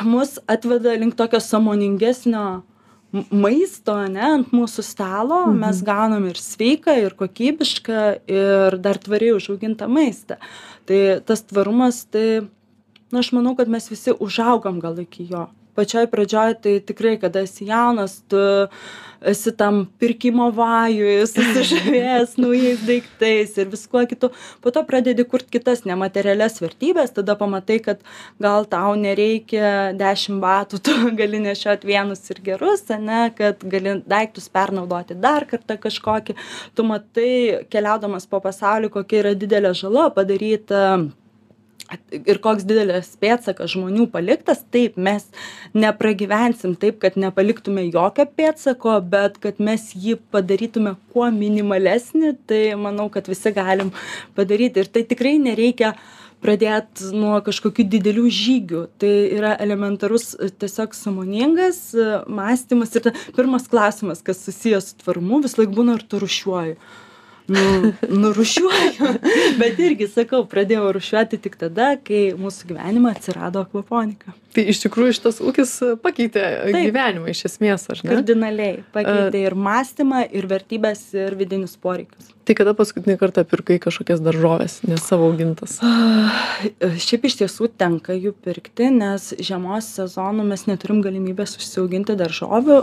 mus 0.03 0.37
atveda 0.47 0.93
link 0.99 1.15
tokio 1.17 1.39
sąmoningesnio 1.41 2.47
maisto 3.11 3.95
ane 3.95 4.23
ant 4.23 4.53
mūsų 4.55 4.83
stalo 4.83 5.43
mhm. 5.47 5.59
mes 5.63 5.81
gaunam 5.85 6.27
ir 6.29 6.39
sveiką 6.41 6.97
ir 7.05 7.15
kokybišką 7.19 8.03
ir 8.27 8.77
dar 8.83 8.99
tvariai 8.99 9.37
užaugintą 9.37 9.87
maistą 9.91 10.39
tai 10.87 11.19
tas 11.25 11.43
tvarumas 11.47 12.03
tai 12.11 12.47
nu 13.11 13.21
aš 13.21 13.31
manau 13.35 13.55
kad 13.55 13.71
mes 13.71 13.87
visi 13.91 14.11
užaugom 14.11 14.81
gal 14.83 14.99
iki 14.99 15.27
jo 15.31 15.47
pačioj 15.77 16.09
pradžioj 16.11 16.57
tai 16.63 16.79
tikrai 16.83 17.15
kada 17.21 17.45
esi 17.47 17.69
jaunas 17.69 18.19
tu 18.27 18.41
esi 19.21 19.51
tam 19.57 19.83
pirkimo 19.99 20.49
vajuj 20.55 21.25
susižavėjęs 21.31 22.35
naujais 22.43 22.83
daiktais 22.87 23.57
ir 23.57 23.69
viskuo 23.71 24.03
kitu. 24.09 24.29
Po 24.61 24.73
to 24.73 24.83
pradedi 24.87 25.25
kurt 25.27 25.49
kitas 25.53 25.83
nematerialias 25.89 26.59
vertybes 26.63 27.13
tada 27.15 27.37
pamatai 27.39 27.79
kad 27.83 28.01
gal 28.43 28.67
tau 28.69 28.95
nereikia 28.99 29.93
dešim 29.97 30.41
batų 30.43 30.81
tu 30.85 30.97
gali 31.19 31.41
nešiot 31.43 31.85
vienus 31.87 32.25
ir 32.33 32.41
gerus 32.45 32.85
ane 32.93 33.27
kad 33.37 33.61
gali 33.63 33.99
daiktus 34.07 34.49
pernaudoti 34.49 35.17
dar 35.17 35.47
kartą 35.49 35.79
kažkokį. 35.87 36.37
Tu 36.75 36.87
matai 36.87 37.31
keliaudamas 37.71 38.27
po 38.29 38.41
pasaulį 38.43 38.91
kokia 38.93 39.23
yra 39.23 39.37
didelė 39.37 39.73
žala 39.77 40.09
padaryta 40.13 40.83
ir 42.11 42.39
koks 42.43 42.65
didelis 42.67 43.09
pėdsakas 43.21 43.71
žmonių 43.73 44.07
paliktas 44.11 44.63
taip 44.73 44.97
mes 44.99 45.25
nepragyvensim 45.77 46.75
taip 46.79 46.99
kad 47.03 47.17
nepaliktume 47.19 47.85
jokio 47.87 48.27
pėdsako 48.37 48.97
bet 49.13 49.39
kad 49.43 49.61
mes 49.63 49.89
jį 49.95 50.17
padarytume 50.33 50.97
kuo 51.13 51.29
minimalesnį 51.33 52.33
tai 52.49 52.61
manau 52.79 53.07
kad 53.13 53.29
visi 53.31 53.53
galim 53.55 53.93
padaryti. 54.35 54.83
Ir 54.83 54.91
tai 54.91 55.05
tikrai 55.07 55.37
nereikia 55.41 55.93
pradėt 56.43 57.01
nuo 57.17 57.39
kažkokių 57.45 57.87
didelių 57.95 58.27
žygių. 58.35 58.83
Tai 59.01 59.13
yra 59.39 59.55
elementarus 59.63 60.35
tiesiog 60.61 60.93
sąmoningas 60.93 61.81
mąstymas. 62.29 62.93
Ir 62.99 63.11
pirmas 63.37 63.67
klausimas 63.71 64.23
kas 64.25 64.43
susiję 64.45 64.83
su 64.83 64.99
tvarumu 65.01 65.41
visąlaik 65.45 65.73
būna 65.73 65.97
ar 65.97 66.05
tu 66.05 66.21
rūšiuoji 66.21 66.77
nu 67.47 67.93
nu 68.09 68.31
rūšiuoju 68.35 69.11
bet 69.61 69.79
irgi 69.79 70.09
sakau 70.11 70.43
pradėjau 70.49 70.91
rūšiuoti 70.97 71.39
tik 71.43 71.57
tada 71.61 71.93
kai 72.03 72.31
mūsų 72.37 72.71
gyvenime 72.73 73.13
atsirado 73.13 73.63
akvaponika. 73.65 74.35
Tai 74.57 74.63
iš 74.71 74.79
tikrųjų 74.87 75.17
šitas 75.19 75.37
ūkis 75.43 75.75
pakeitė 76.01 76.43
gyvenimą 76.73 77.29
iš 77.29 77.45
esmės 77.51 77.85
ar 77.93 78.01
ne? 78.01 78.15
Kardinaliai 78.15 78.79
pakeitė 78.95 79.43
ir 79.45 79.55
mąstymą 79.67 80.23
ir 80.33 80.49
vertybes 80.49 81.03
ir 81.13 81.37
vidinius 81.37 81.77
poreikius. 81.77 82.33
Tai 82.47 82.55
kada 82.55 82.71
paskutinį 82.77 83.17
kartą 83.19 83.43
pirkai 83.43 83.75
kažkokias 83.83 84.21
daržoves 84.23 84.77
ne 84.87 84.95
savo 85.01 85.27
augintas? 85.27 85.75
Šiaip 87.03 87.27
iš 87.27 87.35
tiesų 87.41 87.67
tenka 87.75 88.15
jų 88.15 88.31
pirkti 88.45 88.87
nes 88.95 89.33
žiemos 89.35 89.89
sezonu 89.97 90.45
mes 90.47 90.63
neturim 90.69 91.03
galimybės 91.03 91.57
užsiauginti 91.59 92.15
daržovių 92.17 92.79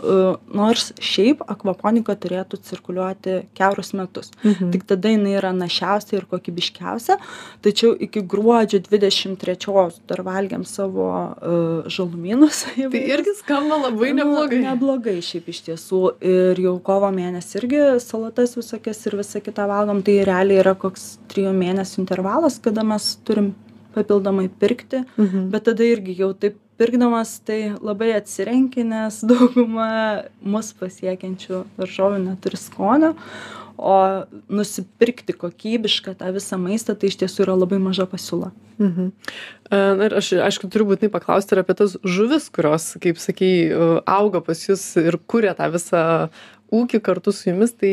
nors 0.54 0.92
šiaip 1.00 1.42
akvaponika 1.48 2.14
turėtų 2.20 2.60
cirkuliuoti 2.68 3.40
kiaurus 3.56 3.94
metus. 3.96 4.30
Mhm. 4.44 4.53
Tik 4.72 4.86
tada 4.88 5.12
jinai 5.12 5.34
yra 5.38 5.52
našiausia 5.56 6.18
ir 6.18 6.26
kokybiškiausia. 6.30 7.18
Tačiau 7.64 7.94
iki 8.06 8.22
gruodžio 8.22 8.80
23 8.86 10.00
dar 10.08 10.22
valgiam 10.26 10.64
savo 10.68 11.08
uh, 11.10 11.88
žalumynus. 11.90 12.64
Tai 12.94 13.02
irgi 13.16 13.36
skamba 13.40 13.80
labai 13.86 14.12
nu, 14.12 14.22
neblogai. 14.22 14.60
Nu, 14.62 14.70
neblogai 14.70 15.18
šiaip 15.24 15.50
iš 15.52 15.64
tiesų. 15.68 16.02
Ir 16.24 16.62
jau 16.64 16.76
kovo 16.84 17.10
mėnesį 17.14 17.60
irgi 17.62 17.84
salatas 18.04 18.56
visokias 18.58 19.04
ir 19.08 19.18
visą 19.20 19.42
kitą 19.44 19.68
valgom. 19.70 20.02
Tai 20.06 20.18
realiai 20.28 20.62
yra 20.64 20.74
koks 20.78 21.14
trijų 21.32 21.54
mėnesių 21.56 22.02
intervalas, 22.04 22.60
kada 22.62 22.86
mes 22.86 23.14
turim 23.26 23.54
papildomai 23.94 24.48
pirkti. 24.48 25.04
Mhm. 25.16 25.48
Bet 25.54 25.68
tada 25.70 25.86
irgi 25.86 26.16
jau 26.18 26.32
taip 26.34 26.58
pirkdamas 26.78 27.38
tai 27.46 27.74
labai 27.78 28.12
atsirenki, 28.18 28.82
nes 28.86 29.20
dauguma 29.30 30.24
mus 30.42 30.72
pasiekiančių 30.78 31.60
daržovių 31.78 32.22
neturi 32.24 32.58
skonio 32.58 33.14
o 33.76 34.24
nusipirkti 34.52 35.34
kokybišką 35.36 36.14
tą 36.20 36.30
visą 36.34 36.58
maistą 36.60 36.96
tai 36.98 37.10
iš 37.10 37.18
tiesų 37.22 37.46
yra 37.46 37.56
labai 37.58 37.80
maža 37.82 38.06
pasiūla. 38.10 38.50
Mhm. 38.78 39.10
E, 39.70 39.80
na 39.98 40.08
ir 40.08 40.16
aš, 40.18 40.32
aišku, 40.46 40.70
turiu 40.72 40.88
būtinai 40.90 41.12
paklausti 41.12 41.54
ir 41.54 41.62
apie 41.62 41.76
tas 41.78 41.96
žuvis, 42.02 42.48
kurios, 42.54 42.92
kaip 43.02 43.20
sakai, 43.22 43.52
e, 43.68 43.88
auga 44.06 44.42
pas 44.44 44.62
jūs 44.66 44.84
ir 45.02 45.18
kuria 45.30 45.54
tą 45.58 45.70
visą 45.74 46.04
ūkį 46.74 47.02
kartu 47.04 47.34
su 47.34 47.50
jumis. 47.50 47.74
Tai 47.78 47.92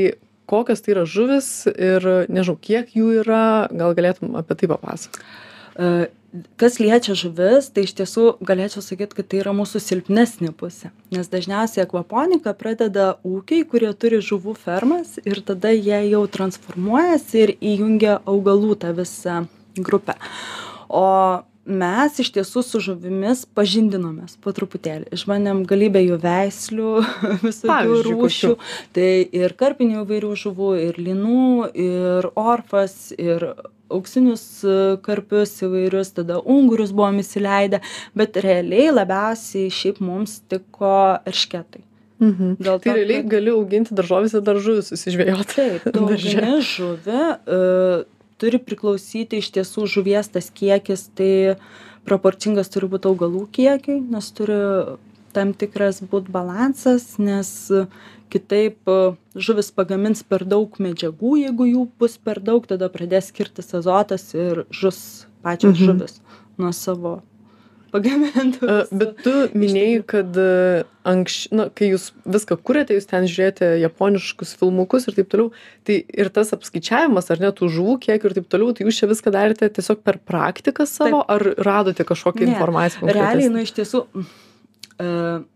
kokios 0.52 0.84
tai 0.84 0.96
yra 0.96 1.06
žuvis 1.08 1.52
ir 1.72 2.08
nežinau, 2.28 2.58
kiek 2.60 2.96
jų 2.98 3.22
yra, 3.22 3.70
gal 3.72 3.96
galėtum 3.98 4.36
apie 4.40 4.58
tai 4.60 4.72
papasakoti? 4.74 5.30
Kas 6.56 6.78
liečia 6.80 7.12
žuvis 7.18 7.68
tai 7.76 7.84
iš 7.84 7.92
tiesų 7.98 8.26
galėčiau 8.48 8.84
sakyt 8.84 9.16
kad 9.18 9.28
tai 9.28 9.42
yra 9.42 9.52
mūsų 9.56 9.82
silpnesnė 9.84 10.54
pusė. 10.56 10.94
Nes 11.12 11.28
dažniausiai 11.32 11.84
akvaponika 11.84 12.54
pradeda 12.56 13.18
ūkiai 13.28 13.66
kurie 13.68 13.92
turi 13.92 14.22
žuvų 14.24 14.56
fermas 14.56 15.18
ir 15.26 15.44
tada 15.44 15.74
jie 15.76 16.00
jau 16.14 16.24
transformuojasi 16.32 17.46
ir 17.46 17.56
įjungia 17.60 18.22
augalų 18.24 18.78
tą 18.80 18.94
visą 18.96 19.42
grupę. 19.76 20.16
O 20.88 21.44
mes 21.66 22.18
iš 22.24 22.32
tiesų 22.38 22.64
su 22.66 22.82
žuvimis 22.84 23.44
pažindinomės 23.56 24.38
po 24.42 24.54
truputėlį. 24.56 25.12
Išbandėm 25.16 25.66
galybę 25.70 26.02
jų 26.04 26.18
veislių 26.24 26.94
visokių 27.46 28.00
rūšių. 28.08 28.56
tai 28.96 29.12
ir 29.36 29.54
karpinių 29.60 30.02
įvairių 30.06 30.32
žuvų 30.46 30.72
ir 30.88 31.04
lynų 31.10 31.70
ir 31.76 32.32
orfas 32.40 33.12
ir 33.20 33.52
auksinius 33.98 34.46
e, 34.64 34.80
karpius 35.06 35.54
įvairius 35.68 36.16
tada 36.18 36.40
ungurius 36.42 36.96
buvom 36.96 37.22
įsileidę 37.24 37.84
bet 38.18 38.42
realiai 38.44 38.90
labiausiai 38.96 39.72
šiaip 39.74 40.02
mums 40.04 40.40
tiko 40.52 40.98
eršketai 41.30 41.86
Mhm. 42.22 42.58
Dėl 42.62 42.78
tai 42.78 42.92
to, 42.92 42.96
realiai 43.00 43.26
gali 43.26 43.54
auginti 43.54 43.96
daržovės 43.98 44.36
ir 44.38 44.44
dar 44.46 44.60
žuvis 44.62 44.92
susižvėjoti. 44.92 45.56
Taip, 45.58 45.88
tu 45.90 46.04
augini 46.06 46.60
žuvį, 46.70 47.22
uh, 47.50 48.04
turi 48.42 48.60
priklausyti 48.62 49.40
iš 49.42 49.50
tiesų 49.58 49.88
žuvies 49.90 50.30
tas 50.34 50.52
kiekis, 50.54 51.08
tai 51.18 51.58
proporcingas 52.06 52.70
turi 52.74 52.90
būti 52.94 53.10
augalų 53.10 53.48
kiekiai, 53.58 54.04
nes 54.14 54.30
turi 54.38 54.60
tam 55.36 55.54
tikras 55.54 56.02
būt 56.02 56.30
balansas, 56.32 57.18
nes 57.20 57.50
kitaip 58.32 58.78
e, 58.88 59.00
žuvis 59.36 59.72
pagamins 59.76 60.24
per 60.24 60.46
daug 60.48 60.78
medžiagų 60.80 61.34
jeigu 61.46 61.68
jų 61.72 61.88
bus 62.00 62.16
per 62.18 62.40
daug 62.40 62.68
tada 62.70 62.88
pradės 62.94 63.32
skirtis 63.34 63.74
azotas 63.76 64.30
ir 64.36 64.66
žus 64.72 65.26
pačios 65.44 65.76
Mhm. 65.80 65.86
žuvys 65.90 66.22
nuo 66.58 66.72
savo 66.72 67.22
pagamintų 67.92 68.64
E, 68.72 68.76
Bet 68.96 69.18
tu 69.26 69.32
minėjai, 69.52 70.04
kad 70.08 70.38
anksčiau, 71.04 71.56
na, 71.58 71.66
kai 71.76 71.90
jūs 71.92 72.12
viską 72.24 72.56
kūrėte, 72.64 72.96
jūs 72.96 73.08
ten 73.10 73.26
žiūrėjote 73.28 73.68
japoniškus 73.82 74.54
filmukus 74.60 75.10
ir 75.10 75.18
taip 75.18 75.28
toliau, 75.34 75.50
tai 75.84 75.98
ir 76.08 76.30
tas 76.32 76.54
apskaičiavimas, 76.56 77.28
ar 77.34 77.42
net 77.44 77.60
žuvų 77.60 77.98
kiek 78.06 78.24
ir 78.30 78.36
taip 78.38 78.48
toliau, 78.48 78.72
tai 78.78 78.86
jūs 78.88 79.02
čia 79.02 79.10
viską 79.12 79.34
darėte 79.36 79.68
tiesiog 79.76 80.06
per 80.08 80.22
praktiką 80.24 80.88
savo, 80.88 81.20
ar 81.28 81.42
radote 81.60 82.06
kažkokią 82.08 82.46
Ne, 82.48 82.54
informaciją? 82.56 83.12
realiai 83.12 83.52
nu 83.52 83.60
iš 83.66 83.74
tiesų 83.76 84.06
e, 84.16 84.24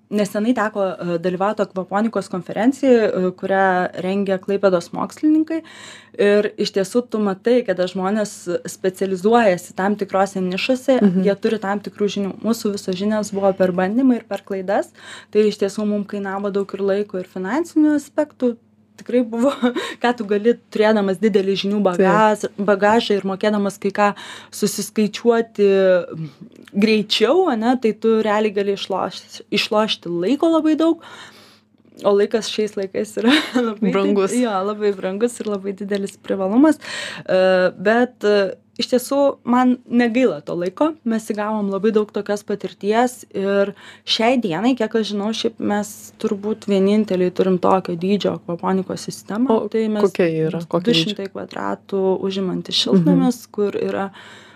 nesenai 0.09 0.53
teko 0.53 0.85
e, 0.85 1.17
dalyvauti 1.19 1.63
akvaponikos 1.65 2.29
konferencijai, 2.29 3.09
e, 3.09 3.31
kurią 3.39 3.65
rengia 4.05 4.37
Klaipėdos 4.41 4.91
mokslininkai. 4.95 5.61
Ir 6.21 6.49
iš 6.61 6.71
tiesų 6.77 7.01
tu 7.11 7.19
matai, 7.19 7.57
kada 7.67 7.87
žmonės 7.91 8.33
specializuojasi 8.71 9.75
tam 9.75 9.97
tikrose 9.99 10.43
nišose, 10.43 10.99
mhm. 11.01 11.25
jie 11.27 11.35
turi 11.41 11.59
tam 11.63 11.81
tikrų 11.83 12.11
žinių. 12.17 12.35
Mūsų 12.45 12.75
visos 12.77 12.99
žinios 12.99 13.33
buvo 13.35 13.51
per 13.57 13.73
bandymą 13.75 14.21
ir 14.21 14.27
per 14.29 14.45
klaidas. 14.47 14.93
Tai 15.33 15.47
iš 15.49 15.59
tiesų 15.63 15.87
mums 15.89 16.09
kainavo 16.11 16.53
daug 16.53 16.77
ir 16.77 16.85
laiko, 16.85 17.19
ir 17.19 17.31
finansinių 17.31 17.97
aspektų 17.97 18.55
tikrai 18.99 19.23
buvo 19.27 19.53
ką 20.03 20.13
tu 20.17 20.27
gali 20.29 20.55
turėdamas 20.73 21.21
didelį 21.21 21.57
žinių 21.63 21.81
bagaž, 21.85 22.47
bagažą 22.57 23.19
ir 23.19 23.27
mokėdamas 23.27 23.79
kai 23.81 23.93
ką 23.95 24.09
susiskaičiuoti 24.55 25.69
greičiau, 26.75 27.47
ne, 27.59 27.75
tai 27.81 27.93
tu 27.99 28.19
realiai 28.25 28.55
gali 28.55 28.75
išlošti, 28.75 29.47
išlošti 29.55 30.11
laiko 30.11 30.51
labai 30.57 30.75
daug. 30.79 31.05
O 32.03 32.11
laikas 32.11 32.49
šiais 32.51 32.75
laikais 32.75 33.15
yra 33.21 33.31
labai 33.69 33.93
brangus. 33.93 34.35
Jo, 34.35 34.57
labai 34.67 34.91
brangus 34.97 35.39
ir 35.39 35.47
labai 35.51 35.75
didelis 35.77 36.17
privalumas. 36.19 36.81
E, 37.23 37.39
bet 37.75 38.25
iš 38.79 38.89
tiesų 38.91 39.19
man 39.47 39.77
negaila 39.87 40.41
to 40.45 40.55
laiko. 40.59 40.91
Mes 41.07 41.27
įgavom 41.31 41.69
labai 41.71 41.93
daug 41.95 42.11
tokios 42.15 42.43
patirties 42.47 43.21
ir 43.31 43.73
šiai 44.07 44.39
dienai 44.43 44.75
kiek 44.77 44.97
aš 44.99 45.13
žinau 45.13 45.31
šiaip 45.35 45.61
mes 45.63 45.91
turbūt 46.21 46.67
vieninteliai 46.71 47.33
turim 47.35 47.59
tokio 47.63 47.95
dydžio 47.99 48.35
akvaponikos 48.39 49.07
sistemą. 49.07 49.61
Tai 49.71 49.85
mes 49.95 50.09
kokia 50.09 50.27
yra? 50.49 50.63
Kokio 50.67 50.91
du 50.91 50.97
šimtai 51.03 51.29
kvadratų 51.31 52.03
užimantis 52.25 52.83
šiltnamis 52.83 53.45
kur 53.55 53.79
yra 53.79 54.09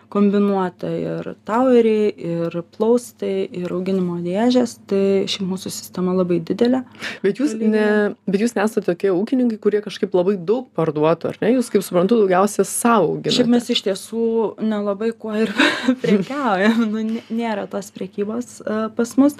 kombinuota 0.09 0.89
ir 0.91 1.31
taueriai 1.47 2.09
ir 2.31 2.57
plaustai 2.75 3.47
ir 3.61 3.73
auginimo 3.73 4.17
dėžės 4.23 4.77
tai 4.89 5.03
šiaip 5.29 5.47
mūsų 5.49 5.71
sistema 5.73 6.15
labai 6.17 6.39
didelė. 6.45 6.83
Bet 7.23 7.41
jūs 7.41 7.55
ne 7.59 7.85
bet 8.29 8.43
jūs 8.43 8.55
nesat 8.57 8.87
tokie 8.89 9.11
ūkininkai 9.13 9.59
kurie 9.61 9.83
kažkaip 9.85 10.15
labai 10.17 10.37
daug 10.37 10.69
parduotų 10.77 11.33
ar 11.33 11.41
ne? 11.43 11.53
Jūs 11.57 11.71
kaip 11.73 11.85
suprantu 11.85 12.19
daugiausia 12.21 12.65
sau 12.67 13.11
auginate. 13.11 13.35
Šiaip 13.37 13.51
mes 13.53 13.69
iš 13.73 13.83
tiesų 13.89 14.25
nelabai 14.63 15.11
kuo 15.17 15.35
ir 15.37 15.53
prekiaujam 16.03 16.87
nu 16.89 17.05
nėra 17.29 17.67
tos 17.71 17.93
prekybos 17.95 18.59
e, 18.63 18.81
pas 18.97 19.15
mus 19.21 19.37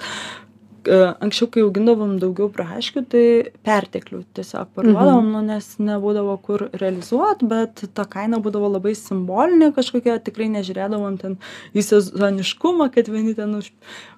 anksčiau 0.88 1.50
kai 1.52 1.64
augindavom 1.66 2.16
daugiau 2.22 2.48
braškių 2.52 3.02
tai 3.12 3.24
perteklių 3.66 4.22
tiesiog 4.36 4.70
parduodavom 4.76 5.26
mhm. 5.26 5.32
nu 5.34 5.42
nes 5.54 5.68
nebūdavo 5.82 6.36
kur 6.44 6.68
realizuot 6.72 7.44
bet 7.50 7.84
ta 7.94 8.06
kaina 8.08 8.40
būdavo 8.42 8.70
labai 8.76 8.94
simbolinė 8.98 9.72
kažkokia 9.76 10.20
tikrai 10.24 10.50
nežiūrėdavom 10.56 11.18
ten 11.20 11.36
į 11.74 11.84
sezoniškumą 11.90 12.90
kad 12.94 13.12
vieni 13.12 13.36
ten 13.38 13.58
už 13.58 13.72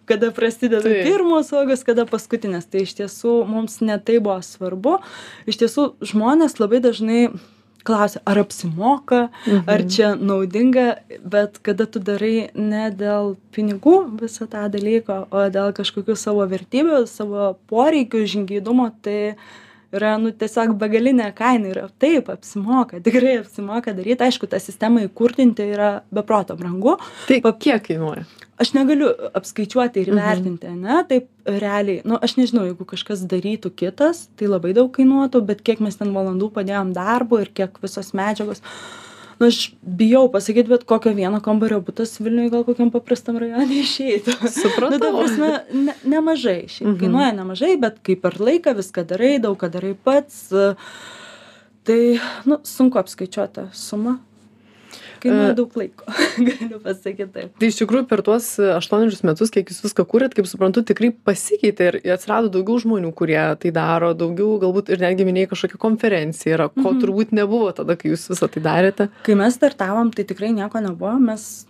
kada 0.04 0.30
prasideda 0.30 0.82
pirmos 0.82 1.52
uogos 1.52 1.84
kada 1.86 2.04
paskutinės. 2.08 2.66
Tai 2.70 2.84
iš 2.86 2.96
tiesų 2.98 3.42
mums 3.48 3.80
ne 3.84 3.96
tai 4.02 4.18
buvo 4.22 4.40
svarbu. 4.44 4.98
Iš 5.48 5.62
tiesų 5.62 5.88
žmonės 6.12 6.58
labai 6.60 6.82
dažnai 6.84 7.20
klausia 7.86 8.22
ar 8.26 8.40
apsimoka 8.42 9.20
ar 9.66 9.80
mhm. 9.80 9.88
čia 9.88 10.14
naudinga 10.14 10.86
bet 11.24 11.58
kada 11.62 11.86
tu 11.86 12.02
darai 12.02 12.50
ne 12.54 12.84
dėl 13.02 13.34
pinigų 13.54 13.96
visą 14.22 14.48
tą 14.50 14.68
dalyką 14.72 15.18
o 15.30 15.44
dėl 15.56 15.74
kažkokių 15.76 16.16
savo 16.18 16.46
vertybių 16.54 17.04
savo 17.10 17.52
poreikių 17.72 18.24
žingeidumo 18.34 18.90
tai 19.02 19.34
yra 19.92 20.14
nu 20.20 20.32
tiesiog 20.36 20.74
begalinė 20.80 21.28
kaina 21.36 21.72
ir 21.72 21.80
taip 22.02 22.30
apsimoka 22.32 23.00
tikrai 23.04 23.38
apsimoka 23.42 23.94
daryt. 23.96 24.24
Aišku 24.24 24.48
tą 24.50 24.60
sistemą 24.62 25.06
įkurdinti 25.08 25.66
yra 25.74 25.92
be 26.12 26.24
proto 26.26 26.56
brangu. 26.58 26.96
Tai 27.28 27.40
kiek 27.52 27.84
kainuoja? 27.88 28.24
Aš 28.62 28.74
negaliu 28.76 29.08
apskaičiuoti 29.34 30.02
ir 30.02 30.12
įvertinti 30.12 30.68
ane 30.70 31.00
taip 31.10 31.28
realiai. 31.48 32.02
Nu 32.06 32.18
aš 32.22 32.36
nežinau 32.38 32.66
jeigu 32.68 32.86
kažkas 32.88 33.24
darytų 33.28 33.72
kitas 33.74 34.26
tai 34.38 34.50
labai 34.50 34.74
daug 34.76 34.92
kainuotų 34.94 35.42
bet 35.48 35.64
kiek 35.66 35.82
mes 35.82 35.98
ten 35.98 36.12
valandų 36.14 36.52
padėjom 36.54 36.92
darbo 36.96 37.40
ir 37.42 37.50
kiek 37.54 37.80
visos 37.82 38.12
medžiagos 38.16 38.62
nu 39.42 39.48
aš 39.50 39.58
bijau 39.82 40.28
pasakyt 40.30 40.68
bet 40.70 40.84
kokio 40.86 41.10
vieno 41.18 41.40
kambario 41.42 41.80
butas 41.82 42.14
vilniuj 42.22 42.50
gal 42.54 42.62
kokiam 42.68 42.92
paprastam 42.94 43.40
rajone 43.42 43.66
išeitų. 43.82 44.36
Nu 44.94 44.98
ta 45.02 45.10
prasme 45.18 45.48
ne 45.74 45.94
nemažai. 46.14 46.60
Šiaip 46.70 46.92
Mhm. 46.92 46.98
kainuoja 47.02 47.32
nemažai 47.40 47.72
bet 47.82 47.98
kai 48.06 48.14
per 48.16 48.38
laiką 48.38 48.76
viską 48.78 49.02
darai 49.10 49.32
daug 49.42 49.58
ką 49.58 49.70
darai 49.74 49.96
pats. 49.98 50.46
Tai 51.82 52.00
nu 52.46 52.60
sunku 52.62 52.98
apskaičiuot 53.02 53.52
tą 53.58 53.64
sumą 53.74 54.20
kainuoja 55.22 55.52
E, 55.52 55.56
daug 55.58 55.76
laiko 55.78 56.04
galiu 56.48 56.80
pasakyt 56.84 57.32
taip 57.34 57.56
tai 57.62 57.70
iš 57.72 57.78
tikrųjų 57.80 58.06
per 58.10 58.22
tuos 58.26 58.48
aštuonerius 58.78 59.22
metus 59.28 59.52
kiek 59.54 59.70
jūs 59.72 59.82
viską 59.86 60.06
kūrėt 60.12 60.36
kaip 60.38 60.48
suprantu 60.50 60.84
tikrai 60.88 61.12
pasikeitė 61.28 61.88
ir 61.92 62.00
atsirado 62.16 62.50
daugiau 62.52 62.78
žmonių 62.84 63.12
kurie 63.18 63.40
tai 63.62 63.72
daro 63.74 64.12
daugiau 64.18 64.58
galbūt 64.62 64.92
ir 64.96 65.02
netgi 65.04 65.26
minėjai 65.28 65.52
kažkokia 65.54 65.82
konferencija 65.88 66.56
yra 66.58 66.68
ko 66.72 66.88
Mhm. 66.92 67.00
turbūt 67.02 67.32
nebuvo 67.36 67.72
tada 67.76 67.96
kai 67.96 68.10
jūs 68.12 68.28
visą 68.34 68.48
tai 68.52 68.60
darėte 68.64 69.08
kai 69.26 69.34
mes 69.38 69.54
startavom 69.58 70.10
tai 70.14 70.24
tikrai 70.28 70.52
nieko 70.52 70.80
nebuvo 70.82 71.14
mes 71.22 71.66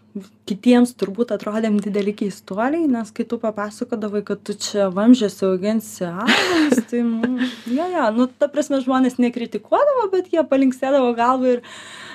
kitiems 0.48 0.92
turbūt 1.00 1.30
atrodėm 1.32 1.78
dideli 1.80 2.12
keistuoliai 2.16 2.84
nes 2.90 3.10
kai 3.16 3.24
tu 3.24 3.38
papasakodavai 3.40 4.20
kad 4.28 4.42
tu 4.44 4.52
čia 4.54 4.90
vamzdžiuose 4.92 5.46
auginsi 5.48 6.04
augalus 6.10 6.82
tai 6.90 7.00
nu 7.06 7.38
jo 7.78 7.86
jo 7.94 8.06
nu 8.18 8.26
ta 8.28 8.48
prasme 8.52 8.82
žmonės 8.84 9.16
nekritikuodavo 9.22 10.10
bet 10.12 10.28
jie 10.34 10.44
palinksėdavo 10.50 11.14
galva 11.16 11.54
ir 11.56 11.62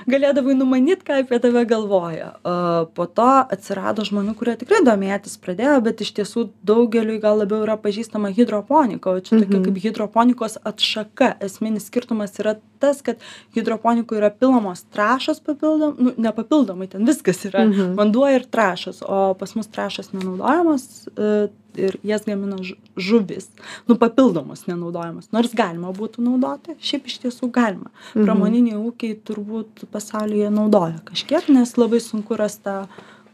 galėdavai 0.07 0.53
numanyt 0.59 1.01
ką 1.07 1.21
apie 1.23 1.39
tave 1.43 1.65
galvoja 1.67 2.29
o 2.47 2.85
po 2.95 3.07
to 3.09 3.27
atsirado 3.57 4.05
žmonių 4.07 4.37
kurie 4.39 4.53
tikrai 4.61 4.83
domėtis 4.85 5.35
pradėjo 5.41 5.81
bet 5.89 6.05
iš 6.05 6.13
tiesų 6.21 6.47
daugeliui 6.69 7.17
gal 7.23 7.41
labiau 7.41 7.65
yra 7.65 7.79
pažįstama 7.81 8.29
hidroponika 8.37 9.11
o 9.11 9.19
čia 9.19 9.41
tokia 9.41 9.57
Mhm. 9.57 9.65
kaip 9.65 9.77
hidroponikos 9.87 10.59
atšaka 10.63 11.33
esminis 11.41 11.89
skirtumas 11.89 12.37
yra 12.39 12.55
tas 12.79 13.01
kad 13.01 13.17
hidroponikoj 13.55 14.17
yra 14.21 14.29
pilamos 14.39 14.83
trąšos 14.93 15.39
papildom 15.45 15.95
nu 15.99 16.11
ne 16.17 16.31
papildomai 16.31 16.87
ten 16.87 17.05
viskas 17.05 17.43
yra 17.49 17.65
Mhm. 17.67 17.95
vanduo 17.99 18.27
ir 18.35 18.45
trąšos 18.45 19.01
o 19.07 19.33
pas 19.39 19.55
mus 19.55 19.67
trąšos 19.67 20.13
nenaudojamos 20.13 21.07
e, 21.17 21.47
ir 21.77 21.97
jas 22.03 22.23
gamina 22.25 22.57
žu 22.63 22.75
žuvys 22.97 23.47
nu 23.87 23.95
papildomos 23.95 24.65
nenaudojamos 24.67 25.29
nors 25.31 25.53
galima 25.53 25.91
būtų 25.93 26.23
naudoti 26.25 26.75
šiaip 26.81 27.05
iš 27.05 27.19
tiesų 27.25 27.51
galima 27.51 27.89
Mhm. 28.15 28.25
pramoniniai 28.25 28.77
ūkiai 28.89 29.19
turbūt 29.27 29.85
pasaulyje 29.91 30.49
naudoja 30.49 30.99
kažkiek 31.05 31.49
nes 31.49 31.77
labai 31.77 31.99
sunku 31.99 32.37
rast 32.37 32.63
tą 32.63 32.87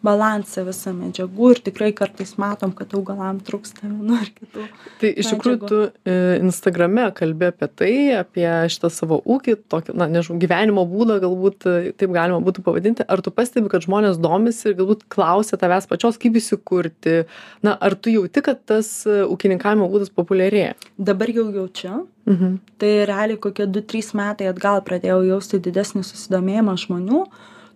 balansą 0.03 0.65
visą 0.67 0.93
medžiagų 0.97 1.53
ir 1.55 1.63
tikrai 1.69 1.91
kartais 1.95 2.35
matom 2.41 2.73
kad 2.75 2.93
augalam 2.97 3.39
trūksta 3.43 3.87
vienų 3.87 4.19
ar 4.19 4.31
kitų 4.35 4.67
tai 5.01 5.13
iš 5.23 5.31
tikrųjų 5.33 5.59
tu 5.69 5.81
e, 5.87 6.17
instagrame 6.41 7.09
kalbi 7.17 7.49
apie 7.49 7.69
tai 7.81 7.93
apie 8.19 8.47
šitą 8.73 8.91
savo 8.93 9.19
ūkį 9.23 9.57
tokį 9.71 9.95
na 9.97 10.09
nežinau 10.11 10.39
gyvenimo 10.41 10.85
būdą 10.89 11.19
galbūt 11.23 11.67
e, 11.69 11.93
taip 11.97 12.13
galima 12.15 12.41
būtų 12.43 12.63
pavadinti. 12.65 13.05
Ar 13.07 13.21
tu 13.23 13.33
pastebi 13.35 13.71
kad 13.71 13.85
žmonės 13.85 14.19
domisi 14.21 14.69
ir 14.69 14.77
galbūt 14.79 15.05
klausia 15.13 15.59
tavęs 15.61 15.87
pačios 15.89 16.19
kaip 16.21 16.37
įsikurti? 16.39 17.23
Na 17.65 17.75
ar 17.79 17.95
tu 17.95 18.13
jauti 18.13 18.43
kad 18.45 18.63
tas 18.69 18.91
e, 19.07 19.21
ūkininkavimo 19.27 19.89
būdas 19.91 20.13
populiarėja? 20.13 20.75
Dabar 20.97 21.31
jau 21.33 21.47
jaučiu. 21.53 22.03
Mhm. 22.29 22.59
Tai 22.79 22.91
realiai 23.09 23.39
kokie 23.41 23.67
du 23.67 23.83
trys 23.83 24.13
metai 24.17 24.47
atgal 24.51 24.83
pradėjau 24.85 25.23
jausti 25.27 25.59
didesnį 25.63 26.05
susidomėjimą 26.07 26.77
žmonių 26.85 27.25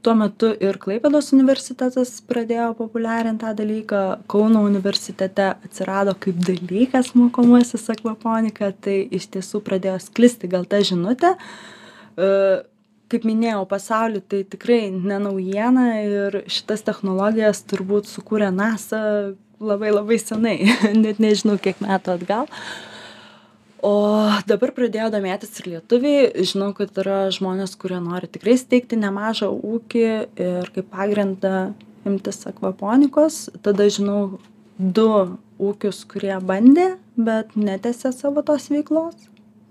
tuo 0.06 0.14
metu 0.18 0.50
ir 0.64 0.78
klaipėdos 0.82 1.32
universitetas 1.36 2.14
pradėjo 2.30 2.70
populiarint 2.78 3.42
tą 3.42 3.54
dalyką 3.58 4.02
kauno 4.32 4.64
universitete 4.68 5.50
atsirado 5.56 6.14
kaip 6.20 6.40
dalykas 6.48 7.14
mokomasis 7.18 7.90
akvaponika 7.94 8.72
tai 8.72 9.00
iš 9.20 9.30
tiesų 9.36 9.62
pradėjo 9.66 10.00
sklisti 10.08 10.50
gal 10.52 10.68
ta 10.70 10.82
žinutė. 10.86 11.34
E, 12.18 12.30
kaip 13.12 13.28
minėjau 13.28 13.64
pasauly 13.70 14.22
tai 14.22 14.44
tikrai 14.48 14.88
ne 14.92 15.20
naujiena 15.24 15.88
ir 16.04 16.42
šitas 16.52 16.84
technologijas 16.88 17.64
turbūt 17.70 18.10
sukūrė 18.12 18.52
nasa 18.56 19.02
labai 19.60 19.94
labai 19.96 20.20
senai 20.22 20.58
net 21.04 21.24
nežinau 21.24 21.58
kiek 21.62 21.82
metų 21.84 22.18
atgal 22.18 22.52
o 23.86 23.96
dabar 24.50 24.74
pradėjo 24.76 25.10
domėtis 25.14 25.60
ir 25.62 25.72
lietuviai. 25.74 26.30
Žinau 26.48 26.74
kad 26.78 26.96
yra 27.02 27.28
žmonės 27.34 27.78
kurie 27.80 28.00
nori 28.04 28.30
tikrai 28.32 28.58
steigti 28.60 29.00
nemažą 29.00 29.50
ūkį 29.54 30.06
ir 30.48 30.72
kaip 30.76 30.92
pagrindą 30.94 31.72
imtis 32.08 32.44
akvaponikos. 32.50 33.48
Tada 33.66 33.90
žinau 33.92 34.40
du 34.78 35.10
ūkius 35.58 36.04
kurie 36.10 36.36
bandė 36.42 36.94
bet 37.18 37.56
netęsė 37.58 38.14
savo 38.14 38.44
tos 38.46 38.70
veiklos 38.70 39.18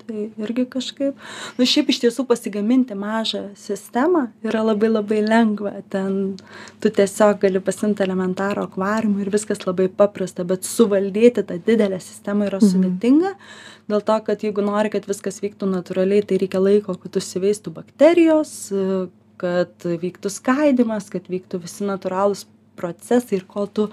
tai 0.07 0.29
irgi 0.42 0.64
kažkaip. 0.71 1.14
Nu 1.59 1.66
šiaip 1.69 1.90
iš 1.92 2.01
tiesų 2.05 2.25
pasigaminti 2.29 2.95
mažą 2.99 3.42
sistemą 3.59 4.27
yra 4.47 4.62
labai 4.66 4.88
labai 4.92 5.21
lengva. 5.27 5.73
Ten 5.90 6.37
tu 6.81 6.90
tiesiog 6.90 7.40
gali 7.42 7.61
pasiimt 7.61 8.01
elementarų 8.05 8.66
akvariumą 8.69 9.21
ir 9.27 9.31
viskas 9.35 9.64
labai 9.66 9.88
paprasta 9.88 10.45
bet 10.45 10.64
suvaldyti 10.69 11.42
tą 11.47 11.59
didelę 11.66 12.01
sistemą 12.01 12.47
yra 12.51 12.61
Mhm. 12.62 12.71
sudėtinga. 12.73 13.35
Dėl 13.88 14.03
to 14.05 14.19
kad 14.27 14.40
jeigu 14.42 14.62
nori 14.66 14.90
kad 14.90 15.07
viskas 15.07 15.40
vyktų 15.40 15.69
natūraliai 15.71 16.25
tai 16.27 16.38
reikia 16.38 16.59
laiko 16.62 16.95
kad 16.99 17.12
užsiveistų 17.21 17.73
bakterijos 17.75 18.73
kad 19.38 19.85
vyktų 19.85 20.31
skaidymas 20.33 21.11
kad 21.12 21.27
vyktų 21.29 21.61
visi 21.62 21.85
natūralūs 21.85 22.47
procesai 22.77 23.37
ir 23.38 23.45
kol 23.49 23.66
tu 23.69 23.90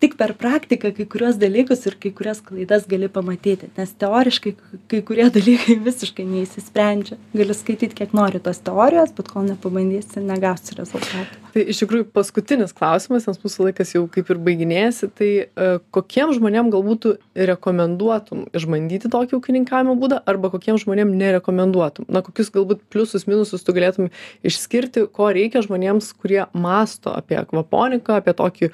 tik 0.00 0.16
per 0.20 0.32
praktiką 0.40 0.90
kai 0.96 1.04
kuriuos 1.12 1.36
dalykus 1.42 1.82
ir 1.90 1.96
kai 2.02 2.12
kurias 2.20 2.40
klaidas 2.46 2.86
gali 2.92 3.10
pamatyti 3.16 3.68
nes 3.76 3.92
teoriškai 4.04 4.54
kai 4.92 5.02
kurie 5.10 5.28
dalykai 5.36 5.76
visiškai 5.88 6.26
neišsisprendžia 6.32 7.20
gali 7.42 7.58
skaityt 7.60 7.96
kiek 8.00 8.16
nori 8.22 8.40
tos 8.48 8.64
teorijos 8.70 9.14
bet 9.20 9.30
kol 9.34 9.46
nepabandysi 9.52 10.24
negausi 10.32 10.80
rezultatų 10.82 11.39
tai 11.54 11.64
iš 11.72 11.82
tikrųjų 11.82 12.06
paskutinis 12.14 12.74
klausimas 12.76 13.26
nes 13.28 13.38
mūsų 13.42 13.68
laikas 13.68 13.94
jau 13.94 14.02
kaip 14.12 14.30
ir 14.32 14.40
baiginėjasi. 14.46 15.08
Tai 15.16 15.28
e, 15.30 15.70
kokiem 15.94 16.34
žmonėm 16.36 16.70
galbūt 16.72 17.02
tu 17.04 17.12
rekomenduotum 17.50 18.46
išbandyti 18.56 19.10
tokį 19.12 19.38
ūkininkavimo 19.38 19.96
būdą 20.00 20.20
arba 20.30 20.52
kokiem 20.52 20.78
žmonėm 20.80 21.12
nerekomenduotum? 21.20 22.08
Na 22.12 22.22
kokius 22.26 22.52
galbūt 22.54 22.84
pliusus 22.92 23.26
minusus 23.30 23.64
tu 23.66 23.74
galėtum 23.76 24.10
išskirti 24.46 25.06
ko 25.14 25.30
reikia 25.34 25.64
žmonėms 25.66 26.12
kurie 26.20 26.44
mąsto 26.52 27.14
apie 27.16 27.40
akvaponiką 27.40 28.20
apie 28.20 28.36
tokį 28.36 28.70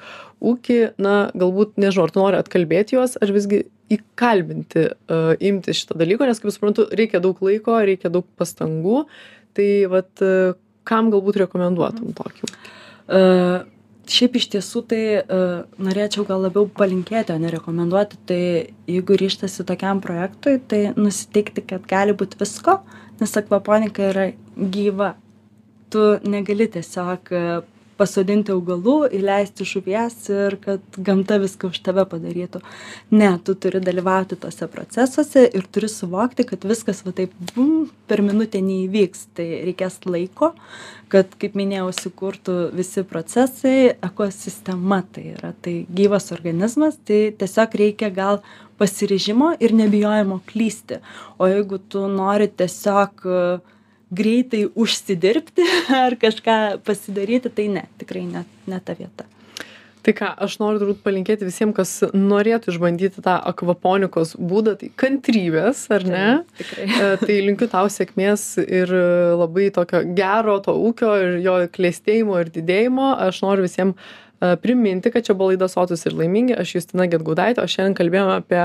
ūkį. 0.51 0.79
Na 1.01 1.15
galbūt 1.37 1.79
nežinau 1.81 2.07
ar 2.07 2.13
tu 2.13 2.23
nori 2.23 2.41
atkalbėti 2.41 2.97
juos 2.97 3.17
ar 3.21 3.33
visgi 3.33 3.65
įkalbinti 3.93 4.83
uh, 4.83 5.33
imtis 5.39 5.81
šito 5.81 5.95
dalyko 5.99 6.27
nes 6.27 6.41
kaip 6.43 6.51
suprantu 6.51 6.89
reikia 6.91 7.21
daug 7.23 7.39
laiko 7.45 7.79
reikia 7.79 8.11
daug 8.11 8.27
pastangų. 8.39 9.05
Tai 9.57 9.69
vat 9.89 10.25
uh, 10.25 10.57
kam 10.87 11.11
galbūt 11.13 11.41
rekomenduotum 11.43 12.15
tokį 12.17 12.47
ūkį 12.47 12.57
uh, 13.07 13.65
šiaip 14.07 14.37
iš 14.39 14.47
tiesų 14.55 14.83
tai 14.89 15.01
uh, 15.19 15.63
norėčiau 15.83 16.25
gal 16.27 16.43
labiau 16.45 16.67
palinkėti, 16.71 17.33
o 17.35 17.41
ne 17.41 17.51
rekomenduoti. 17.53 18.19
Tai 18.29 18.41
jeigu 18.89 19.17
ryštasi 19.19 19.65
tokiam 19.67 20.01
projektui, 20.03 20.57
tai 20.59 20.81
nusiteikti, 20.95 21.65
kad 21.67 21.87
gali 21.89 22.15
būti 22.17 22.39
visko, 22.39 22.79
nes 23.21 23.37
akvaponika 23.39 24.11
yra 24.11 24.27
gyva. 24.55 25.15
Tu 25.91 26.03
negali 26.27 26.67
tiesiog 26.71 27.31
pasodinti 27.97 28.53
augalų 28.53 28.97
įleisti 29.17 29.65
žuvies 29.67 30.17
ir 30.33 30.57
kad 30.63 30.99
gamta 31.09 31.39
viską 31.41 31.71
už 31.71 31.81
tave 31.85 32.05
padarytų. 32.09 32.61
Ne 33.11 33.31
tu 33.43 33.55
turi 33.57 33.81
dalyvauti 33.83 34.37
tuose 34.39 34.69
procesuose 34.71 35.47
ir 35.47 35.67
turi 35.71 35.89
suvokti 35.91 36.45
kad 36.47 36.67
viskas 36.67 37.03
va 37.05 37.15
taip 37.17 37.33
bum 37.53 37.89
per 38.07 38.23
minutę 38.25 38.61
neįvyks. 38.63 39.27
Tai 39.37 39.47
reikės 39.67 39.99
laiko 40.07 40.53
kad 41.11 41.31
kaip 41.39 41.55
minėjau 41.57 41.87
įsikurtų 41.91 42.55
visi 42.75 43.03
procesai 43.07 43.93
ekosistema 44.03 45.01
tai 45.13 45.31
yra. 45.35 45.53
Tai 45.63 45.75
gyvas 45.99 46.31
organizmas 46.35 46.99
tai 47.07 47.31
tiesiog 47.39 47.77
reikia 47.81 48.11
gal 48.13 48.41
pasiryžimo 48.77 49.55
ir 49.63 49.73
nebijojimo 49.77 50.41
klysti. 50.49 51.01
O 51.39 51.49
jeigu 51.49 51.79
tu 51.79 52.05
nori 52.11 52.49
tiesiog 52.49 53.25
greitai 54.13 54.67
užsidirbti 54.75 55.65
ar 56.03 56.17
kažką 56.19 56.77
pasidaryti, 56.87 57.51
tai 57.53 57.71
ne, 57.79 57.87
tikrai 58.01 58.27
ne, 58.29 58.45
ne 58.69 58.79
ta 58.83 58.95
vieta. 58.97 59.27
Tai 60.07 60.13
ką, 60.15 60.27
aš 60.45 60.53
noriu 60.61 60.79
turbūt 60.79 61.01
palinkėti 61.03 61.43
visiems, 61.43 61.73
kas 61.75 61.89
norėtų 62.15 62.71
išbandyti 62.71 63.19
tą 63.25 63.33
akvaponikos 63.49 64.37
būdą, 64.39 64.77
tai 64.79 64.87
kantrybės, 64.95 65.81
ar 65.91 66.05
ne? 66.07 66.27
Tai, 66.37 66.61
tikrai. 66.61 66.85
E, 66.87 67.09
tai 67.25 67.35
linkiu 67.43 67.67
tau 67.73 67.89
sėkmės 67.91 68.45
ir 68.63 68.93
labai 69.35 69.67
tokio 69.75 70.05
gero 70.15 70.61
to 70.63 70.77
ūkio 70.87 71.11
ir 71.25 71.35
jo 71.43 71.57
klėstėjimo 71.75 72.39
ir 72.39 72.53
didėjimo. 72.55 73.09
Aš 73.27 73.41
noriu 73.43 73.67
visiems 73.67 73.99
priminti, 74.39 75.11
kad 75.11 75.25
čia 75.25 75.35
buvo 75.37 75.51
laida 75.51 75.67
Sotus 75.71 76.05
ir 76.05 76.15
laimingi, 76.17 76.55
aš 76.57 76.75
Justina 76.75 77.07
Getgudaitė, 77.09 77.63
o 77.63 77.71
šiandien 77.71 77.97
kalbėjome 77.97 78.35
apie 78.37 78.61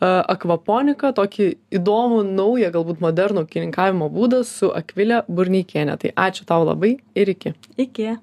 akvaponiką, 0.00 1.12
tokį 1.16 1.50
įdomų, 1.80 2.22
naują, 2.30 2.72
galbūt 2.76 3.04
modernų 3.04 3.44
kininkavimo 3.50 4.08
būdą 4.12 4.42
su 4.48 4.72
Akvilė 4.72 5.22
Burneikienė. 5.28 5.98
Tai 6.00 6.14
ačiū 6.28 6.48
tau 6.48 6.64
labai 6.64 6.96
ir 7.14 7.34
iki. 7.36 7.54
Iki. 7.76 8.16